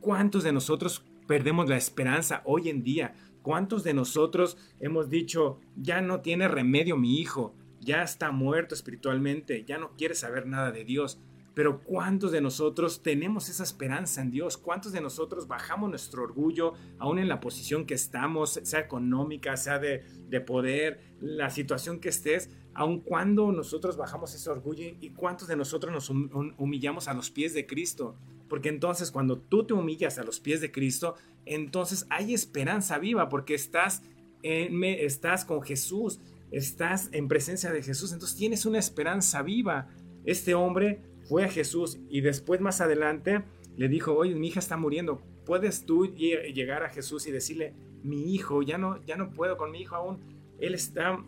[0.00, 3.14] ¿Cuántos de nosotros perdemos la esperanza hoy en día?
[3.42, 9.64] ¿Cuántos de nosotros hemos dicho, ya no tiene remedio mi hijo, ya está muerto espiritualmente,
[9.64, 11.20] ya no quiere saber nada de Dios?
[11.54, 14.56] Pero ¿cuántos de nosotros tenemos esa esperanza en Dios?
[14.56, 19.78] ¿Cuántos de nosotros bajamos nuestro orgullo aún en la posición que estamos, sea económica, sea
[19.78, 22.50] de, de poder, la situación que estés?
[22.74, 26.10] aun cuando nosotros bajamos ese orgullo y cuántos de nosotros nos
[26.58, 28.16] humillamos a los pies de Cristo.
[28.48, 31.14] Porque entonces cuando tú te humillas a los pies de Cristo,
[31.46, 34.02] entonces hay esperanza viva porque estás,
[34.42, 39.88] en, estás con Jesús, estás en presencia de Jesús, entonces tienes una esperanza viva.
[40.24, 43.44] Este hombre fue a Jesús y después más adelante
[43.76, 48.34] le dijo, oye, mi hija está muriendo, ¿puedes tú llegar a Jesús y decirle, mi
[48.34, 50.20] hijo, ya no, ya no puedo con mi hijo aún,
[50.60, 51.24] él está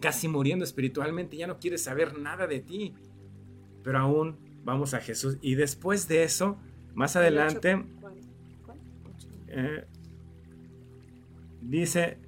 [0.00, 2.94] casi muriendo espiritualmente, ya no quiere saber nada de ti.
[3.82, 5.38] Pero aún vamos a Jesús.
[5.40, 6.58] Y después de eso,
[6.94, 7.84] más adelante,
[9.48, 9.84] eh,
[11.62, 12.18] dice,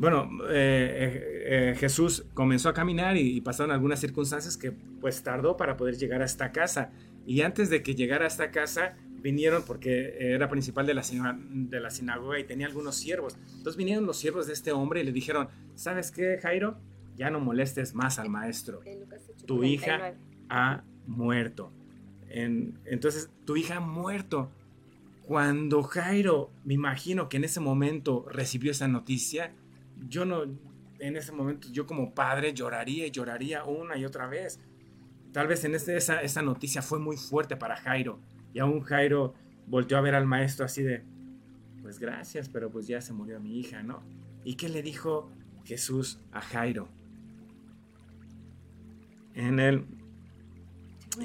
[0.00, 5.76] bueno, eh, eh, Jesús comenzó a caminar y, pasaron algunas circunstancias que pues tardó para
[5.76, 6.90] poder llegar a esta casa.
[7.26, 11.02] Y antes de que llegara a esta casa, vinieron porque era principal de la,
[11.38, 13.36] de la sinagoga y tenía algunos siervos.
[13.48, 16.78] Entonces vinieron los siervos de este hombre y le dijeron, ¿sabes qué, Jairo?
[17.16, 18.80] Ya no molestes más al maestro.
[19.46, 20.14] Tu hija
[20.48, 21.74] ha muerto.
[22.30, 24.50] entonces, tu hija ha muerto.
[25.26, 29.52] Cuando Jairo, me imagino que en ese momento recibió esa noticia,
[30.08, 30.44] yo no,
[30.98, 34.60] en ese momento, yo como padre lloraría y lloraría una y otra vez.
[35.32, 38.20] Tal vez en este, esa, esa noticia fue muy fuerte para Jairo
[38.52, 39.34] y aún Jairo
[39.66, 41.04] volteó a ver al maestro así de,
[41.82, 44.02] pues gracias, pero pues ya se murió mi hija, ¿no?
[44.44, 45.30] ¿Y qué le dijo
[45.64, 46.88] Jesús a Jairo?
[49.34, 49.86] En el...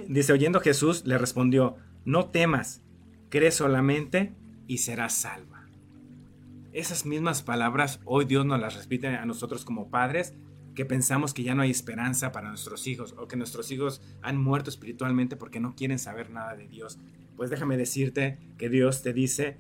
[0.08, 2.82] Dice, oyendo Jesús, le respondió, no temas,
[3.30, 4.34] cree solamente
[4.68, 5.55] y serás salva.
[6.76, 10.34] Esas mismas palabras hoy Dios nos las repite a nosotros como padres
[10.76, 14.38] que pensamos que ya no hay esperanza para nuestros hijos o que nuestros hijos han
[14.38, 17.00] muerto espiritualmente porque no quieren saber nada de Dios.
[17.38, 19.58] Pues déjame decirte que Dios te dice,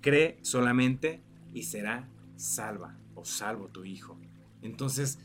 [0.00, 4.16] cree solamente y será salva o salvo tu hijo.
[4.62, 5.18] Entonces,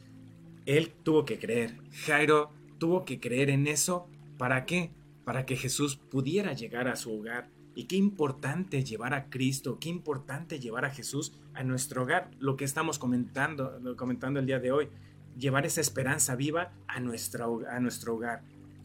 [0.65, 1.77] él tuvo que creer.
[2.07, 4.09] Jairo tuvo que creer en eso.
[4.39, 4.89] ¿Para qué?
[5.25, 7.51] Para que Jesús pudiera llegar a su hogar.
[7.79, 12.57] Y qué importante llevar a Cristo, qué importante llevar a Jesús a nuestro hogar, lo
[12.57, 14.89] que estamos comentando, comentando el día de hoy
[15.37, 18.41] llevar esa esperanza viva a, nuestra, a nuestro hogar.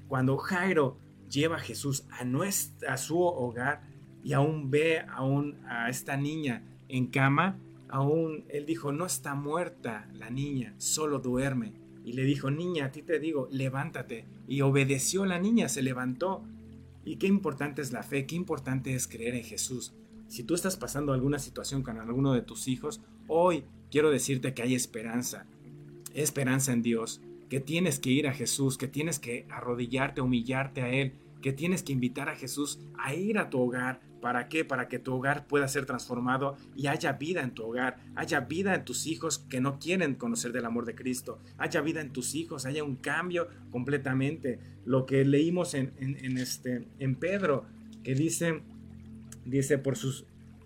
[0.07, 0.97] Cuando Jairo
[1.29, 3.83] lleva a Jesús a, nuestra, a su hogar
[4.23, 10.09] y aún ve aún a esta niña en cama, aún él dijo, no está muerta
[10.13, 11.73] la niña, solo duerme.
[12.05, 14.25] Y le dijo, niña, a ti te digo, levántate.
[14.47, 16.45] Y obedeció la niña, se levantó.
[17.05, 19.95] Y qué importante es la fe, qué importante es creer en Jesús.
[20.29, 24.63] Si tú estás pasando alguna situación con alguno de tus hijos, hoy quiero decirte que
[24.63, 25.47] hay esperanza
[26.15, 30.89] esperanza en Dios, que tienes que ir a Jesús, que tienes que arrodillarte, humillarte a
[30.89, 34.01] Él, que tienes que invitar a Jesús a ir a tu hogar.
[34.25, 34.65] ¿Para qué?
[34.65, 38.75] Para que tu hogar pueda ser transformado y haya vida en tu hogar, haya vida
[38.75, 42.35] en tus hijos que no quieren conocer del amor de Cristo, haya vida en tus
[42.35, 44.61] hijos, haya un cambio completamente.
[44.87, 45.93] Lo que leímos en,
[46.39, 47.67] este, en Pedro,
[48.03, 48.63] que dice,
[49.45, 50.25] dice por sus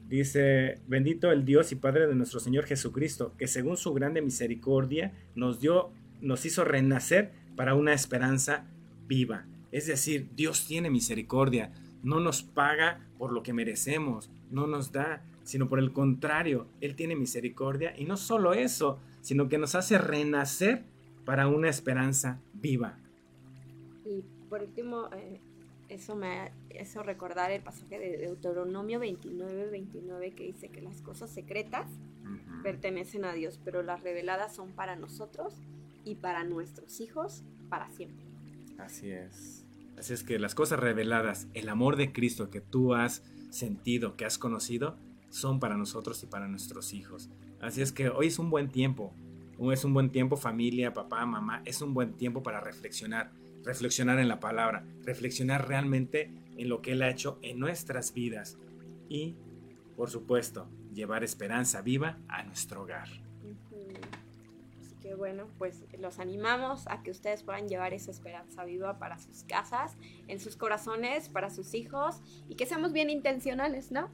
[0.08, 5.14] Dice, bendito el Dios y Padre de nuestro Señor Jesucristo, que según su grande misericordia
[5.34, 5.90] nos dio,
[6.20, 8.68] nos hizo renacer para una esperanza
[9.08, 9.46] viva.
[9.72, 11.72] Es decir, Dios tiene misericordia,
[12.02, 16.94] no nos paga por lo que merecemos, no nos da, sino por el contrario, Él
[16.94, 20.84] tiene misericordia y no solo eso, sino que nos hace renacer
[21.24, 22.98] para una esperanza viva.
[24.04, 25.40] Y por último, eh,
[25.88, 31.30] eso me hizo recordar el pasaje de Deuteronomio 29, 29 que dice que las cosas
[31.30, 31.86] secretas
[32.62, 35.54] pertenecen a Dios, pero las reveladas son para nosotros
[36.04, 38.26] y para nuestros hijos para siempre.
[38.78, 39.67] Así es.
[39.98, 44.24] Así es que las cosas reveladas, el amor de Cristo que tú has sentido, que
[44.24, 44.96] has conocido,
[45.30, 47.30] son para nosotros y para nuestros hijos.
[47.60, 49.12] Así es que hoy es un buen tiempo.
[49.72, 51.62] Es un buen tiempo familia, papá, mamá.
[51.64, 53.32] Es un buen tiempo para reflexionar
[53.64, 58.56] reflexionar en la palabra, reflexionar realmente en lo que Él ha hecho en nuestras vidas
[59.08, 59.36] y,
[59.96, 63.27] por supuesto, llevar esperanza viva a nuestro hogar
[65.08, 69.42] que bueno, pues los animamos a que ustedes puedan llevar esa esperanza viva para sus
[69.44, 69.96] casas,
[70.26, 74.10] en sus corazones, para sus hijos y que seamos bien intencionales, ¿no?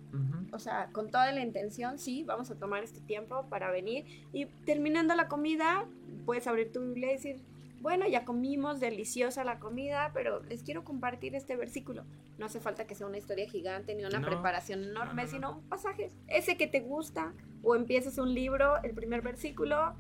[0.53, 4.05] O sea, con toda la intención, sí, vamos a tomar este tiempo para venir.
[4.33, 5.85] Y terminando la comida,
[6.25, 7.43] puedes abrir tu Biblia y decir,
[7.81, 12.05] bueno, ya comimos, deliciosa la comida, pero les quiero compartir este versículo.
[12.39, 16.11] No hace falta que sea una historia gigante ni una preparación enorme, sino un pasaje,
[16.29, 17.35] ese que te gusta,
[17.65, 19.97] o empiezas un libro, el primer versículo,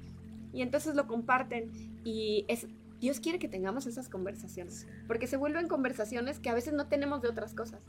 [0.55, 1.71] y entonces lo comparten
[2.05, 2.67] y es
[3.01, 7.21] Dios quiere que tengamos esas conversaciones, porque se vuelven conversaciones que a veces no tenemos
[7.21, 7.83] de otras cosas,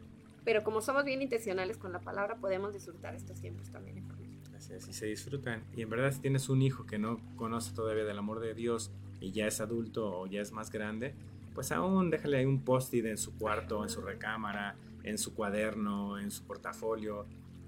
[0.43, 4.35] pero como somos bien intencionales con la palabra podemos disfrutar estos tiempos también en familia.
[4.57, 5.63] Así es, y se disfrutan.
[5.75, 8.91] Y en verdad si tienes un hijo que no conoce todavía del amor de Dios
[9.21, 11.13] y ya es adulto o ya es más grande,
[11.53, 16.19] pues aún déjale ahí un post-it en su cuarto, en su recámara, en su cuaderno,
[16.19, 17.25] en su portafolio,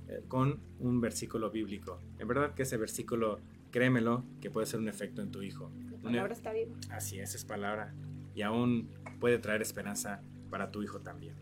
[0.10, 2.00] eh, con un versículo bíblico.
[2.20, 3.40] En verdad que ese versículo
[3.72, 5.72] créemelo que puede ser un efecto en tu hijo.
[5.92, 6.76] La palabra está viva.
[6.92, 7.94] Así es, es palabra.
[8.36, 8.90] Y aún
[9.20, 11.36] puede traer esperanza para tu hijo también.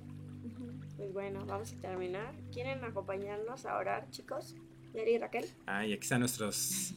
[0.97, 2.33] Pues bueno, vamos a terminar.
[2.51, 4.55] ¿Quieren acompañarnos a orar, chicos?
[4.93, 5.45] Yari y Raquel.
[5.65, 6.95] Ah, y aquí están nuestros,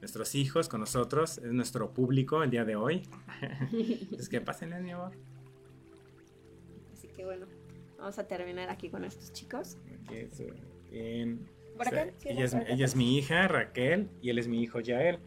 [0.00, 1.38] nuestros hijos con nosotros.
[1.38, 3.02] Es nuestro público el día de hoy.
[4.18, 5.12] es que pasen mi amor.
[6.92, 7.46] Así que bueno,
[7.98, 9.76] vamos a terminar aquí con estos chicos.
[12.24, 15.18] Ella, es, mi hija, Raquel, y él es mi hijo, Yael.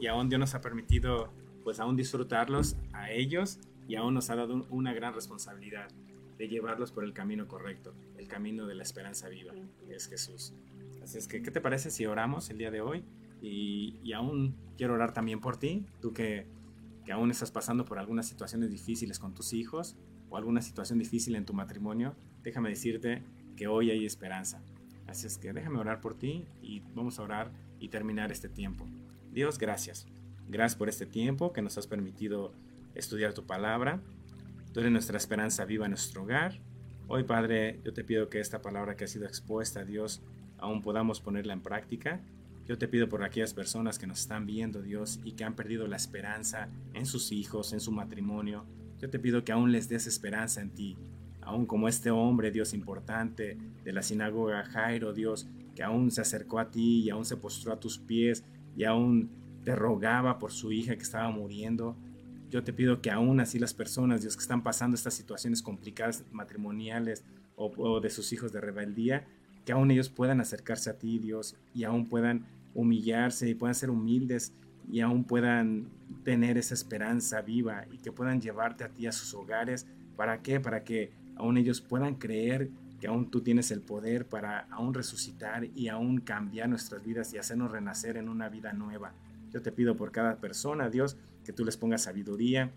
[0.00, 1.32] Y aún Dios nos ha permitido,
[1.64, 5.88] pues aún disfrutarlos a ellos y aún nos ha dado una gran responsabilidad
[6.36, 9.52] de llevarlos por el camino correcto, el camino de la esperanza viva,
[9.86, 10.54] que es Jesús.
[11.02, 13.02] Así es que, ¿qué te parece si oramos el día de hoy?
[13.40, 16.46] Y, aún quiero orar también por ti, tú que,
[17.04, 19.96] que aún estás pasando por algunas situaciones difíciles con tus hijos
[20.30, 23.22] o alguna situación difícil en tu matrimonio, déjame decirte
[23.56, 24.62] que hoy hay esperanza.
[25.08, 27.50] Así es que déjame orar por ti y vamos a orar
[27.80, 28.86] y terminar este tiempo.
[29.32, 30.06] Dios, gracias.
[30.48, 32.52] Gracias por este tiempo que nos has permitido
[32.94, 34.00] estudiar tu palabra.
[34.72, 36.60] Tú eres nuestra esperanza viva en nuestro hogar.
[37.06, 40.20] Hoy, Padre, yo te pido que esta palabra que ha sido expuesta a Dios
[40.58, 42.20] aún podamos ponerla en práctica.
[42.66, 45.86] Yo te pido por aquellas personas que nos están viendo, Dios, y que han perdido
[45.86, 48.66] la esperanza en sus hijos, en su matrimonio.
[49.00, 50.98] Yo te pido que aún les des esperanza en ti,
[51.48, 56.58] aún como este hombre, Dios importante de la sinagoga, Jairo, Dios, que aún se acercó
[56.58, 58.44] a ti y aún se postró a tus pies
[58.76, 59.30] y aún
[59.64, 61.96] te rogaba por su hija que estaba muriendo.
[62.50, 66.22] Yo te pido que aún así las personas, Dios, que están pasando estas situaciones complicadas
[66.32, 67.24] matrimoniales
[67.56, 69.26] o, de sus hijos de rebeldía,
[69.64, 72.44] que aún ellos puedan acercarse a ti, Dios, y aún puedan
[72.74, 74.52] humillarse y puedan ser humildes
[74.90, 75.88] y aún puedan
[76.24, 79.86] tener esa esperanza viva y que puedan llevarte a ti a sus hogares.
[80.14, 80.60] ¿Para qué?
[80.60, 82.70] Para que aún ellos puedan creer
[83.00, 87.38] que aún tú tienes el poder para aún resucitar y aún cambiar nuestras vidas y
[87.38, 89.12] hacernos renacer en una vida nueva.
[89.52, 92.72] Yo te pido por cada persona, Dios, que tú les pongas sabiduría,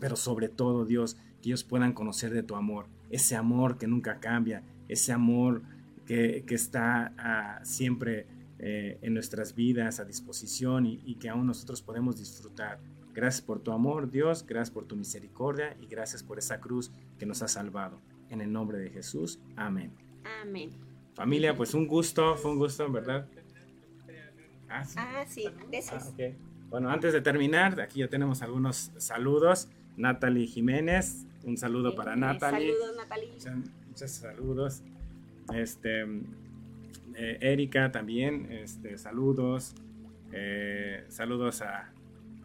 [0.00, 4.18] pero sobre todo, Dios, que ellos puedan conocer de tu amor, ese amor que nunca
[4.18, 5.62] cambia, ese amor
[6.06, 8.26] que, está ah, siempre
[8.58, 12.80] eh, en nuestras vidas a disposición y, y que aún nosotros podemos disfrutar.
[13.12, 17.26] Gracias por tu amor, Dios, gracias por tu misericordia y gracias por esa cruz que
[17.26, 18.00] nos ha salvado.
[18.30, 19.92] En el nombre de Jesús, amén.
[20.42, 20.70] Amén.
[21.14, 23.26] Familia, pues un gusto, fue un gusto, verdad.
[24.70, 26.14] Ah, sí, ah, gracias.
[26.18, 26.32] Ah,
[26.70, 29.68] bueno, antes de terminar, aquí ya tenemos algunos saludos.
[29.98, 32.72] Natalie Jiménez, un saludo para Natalie.
[32.72, 33.32] Saludos, Natalie.
[33.88, 34.82] Muchos, saludos.
[35.54, 36.04] Este,
[37.14, 39.74] eh, Erika también, este, saludos.
[40.32, 41.92] Eh, saludos a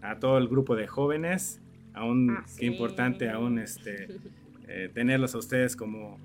[0.02, 1.62] a todo el grupo de jóvenes.
[1.94, 4.08] Aún, ah, qué importante aún este,
[4.68, 6.20] eh, tenerlos a ustedes como,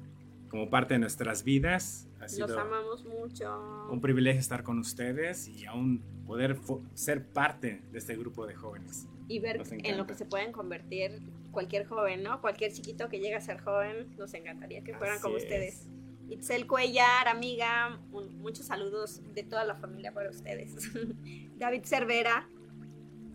[0.49, 2.09] como parte de nuestras vidas.
[2.39, 3.89] Los amamos mucho.
[3.91, 6.59] Un privilegio estar con ustedes y aún poder
[6.95, 9.09] ser parte de este grupo de jóvenes.
[9.29, 11.21] Y ver en lo que se pueden convertir
[11.51, 12.41] cualquier joven, ¿no?
[12.41, 15.89] Cualquier chiquito que llegue a ser joven, nos encantaría que fueran como ustedes.
[16.29, 17.99] Itzel Cuellar, amiga,
[18.41, 20.75] muchos saludos de toda la familia para ustedes.
[21.59, 22.49] David Cervera,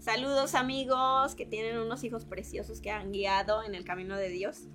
[0.08, 4.70] Saludos amigos que tienen unos hijos preciosos que han guiado en el camino de Dios.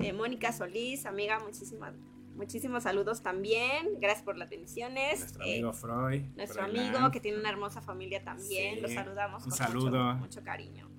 [0.00, 1.94] Eh, Mónica Solís, amiga, muchísimas,
[2.34, 4.00] muchísimos saludos también.
[4.00, 5.20] Gracias por las bendiciones.
[5.20, 6.22] Nuestro amigo eh, Freud.
[6.34, 8.82] Nuestro amigo que tiene una hermosa familia también.
[8.82, 10.14] Los saludamos con saludo.
[10.14, 10.90] Mucho, cariño.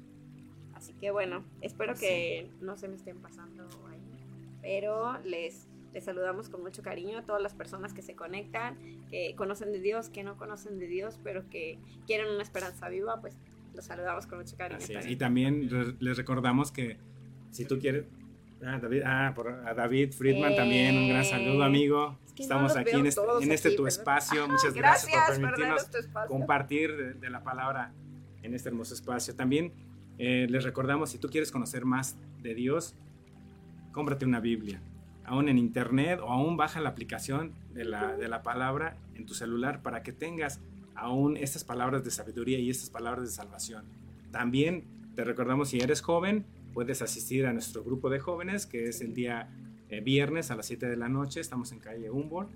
[0.74, 4.00] Así que bueno, espero que no se me estén pasando ahí.
[4.62, 8.78] Pero les, les saludamos con mucho cariño a todas las personas que se conectan,
[9.10, 13.20] que conocen de Dios, que no conocen de Dios, pero que quieren una esperanza viva,
[13.20, 13.36] pues
[13.76, 14.80] los saludamos con mucho cariño.
[15.08, 15.70] Y también
[16.00, 16.98] les recordamos que
[17.52, 18.06] si tú quieres,
[18.66, 22.18] Ah, David, ah, por, a David Friedman también, un gran saludo, Eh, amigo.
[22.26, 24.00] es que no Estamos los aquí en este, en este aquí, tu ¿verdad?
[24.00, 24.48] espacio.
[24.48, 26.30] Muchas gracias, Gracias por por permitirnos espacio.
[26.30, 27.92] compartir de, de la palabra
[28.44, 29.36] en este hermoso espacio.
[29.36, 29.74] También
[30.18, 32.96] eh, les recordamos, si tú quieres conocer más de Dios,
[33.92, 34.82] cómprate una Biblia.
[35.26, 39.34] Aún en internet o aún baja la aplicación de la, de la palabra en tu
[39.34, 40.60] celular para que tengas
[40.96, 43.86] aún estas palabras de sabiduría y estas palabras de salvación.
[44.32, 44.84] También
[45.16, 49.14] te recordamos, si eres joven, puedes asistir a nuestro grupo de jóvenes, que es el
[49.14, 49.50] día
[49.90, 51.40] eh, viernes a las 7 de la noche.
[51.40, 52.50] Estamos en calle Humboldt,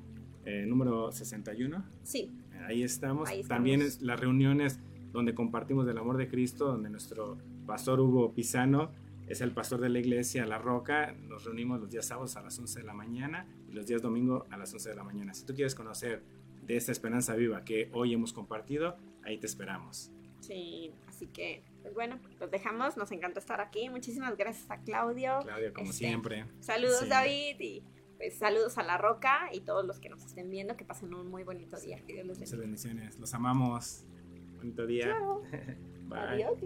[0.46, 1.84] eh, número 61.
[2.04, 2.32] Sí,
[2.68, 3.30] Ahí estamos.
[3.30, 3.58] Ahí estamos.
[3.58, 4.80] También es las reuniones
[5.12, 8.92] donde compartimos del amor de Cristo, donde nuestro pastor Hugo Pisano
[9.28, 11.16] es el pastor de la iglesia La Roca.
[11.28, 14.46] Nos reunimos los días sábados a las 11 de la mañana y los días domingo
[14.50, 15.34] a las 11 de la mañana.
[15.34, 16.22] Si tú quieres conocer
[16.70, 20.12] de esta esperanza viva que hoy hemos compartido, ahí te esperamos.
[20.40, 20.94] sí.
[21.08, 22.96] Así que, pues bueno, los dejamos.
[22.96, 23.90] Nos encantó estar aquí.
[23.90, 25.40] Muchísimas gracias a Claudio.
[25.44, 26.46] Claudia, como Este, siempre.
[26.62, 27.10] Saludos, Sí.
[27.10, 27.56] David.
[27.60, 27.84] Y
[28.16, 30.78] pues saludos a La Roca y todos los que nos estén viendo.
[30.78, 32.00] Que pasen un muy bonito día.
[32.08, 33.20] Que Dios los Muchas bendiciones.
[33.20, 34.06] Los amamos.
[34.56, 35.08] Bonito día.
[35.08, 35.42] Chao.
[36.08, 36.44] Bye.
[36.46, 36.58] Adiós.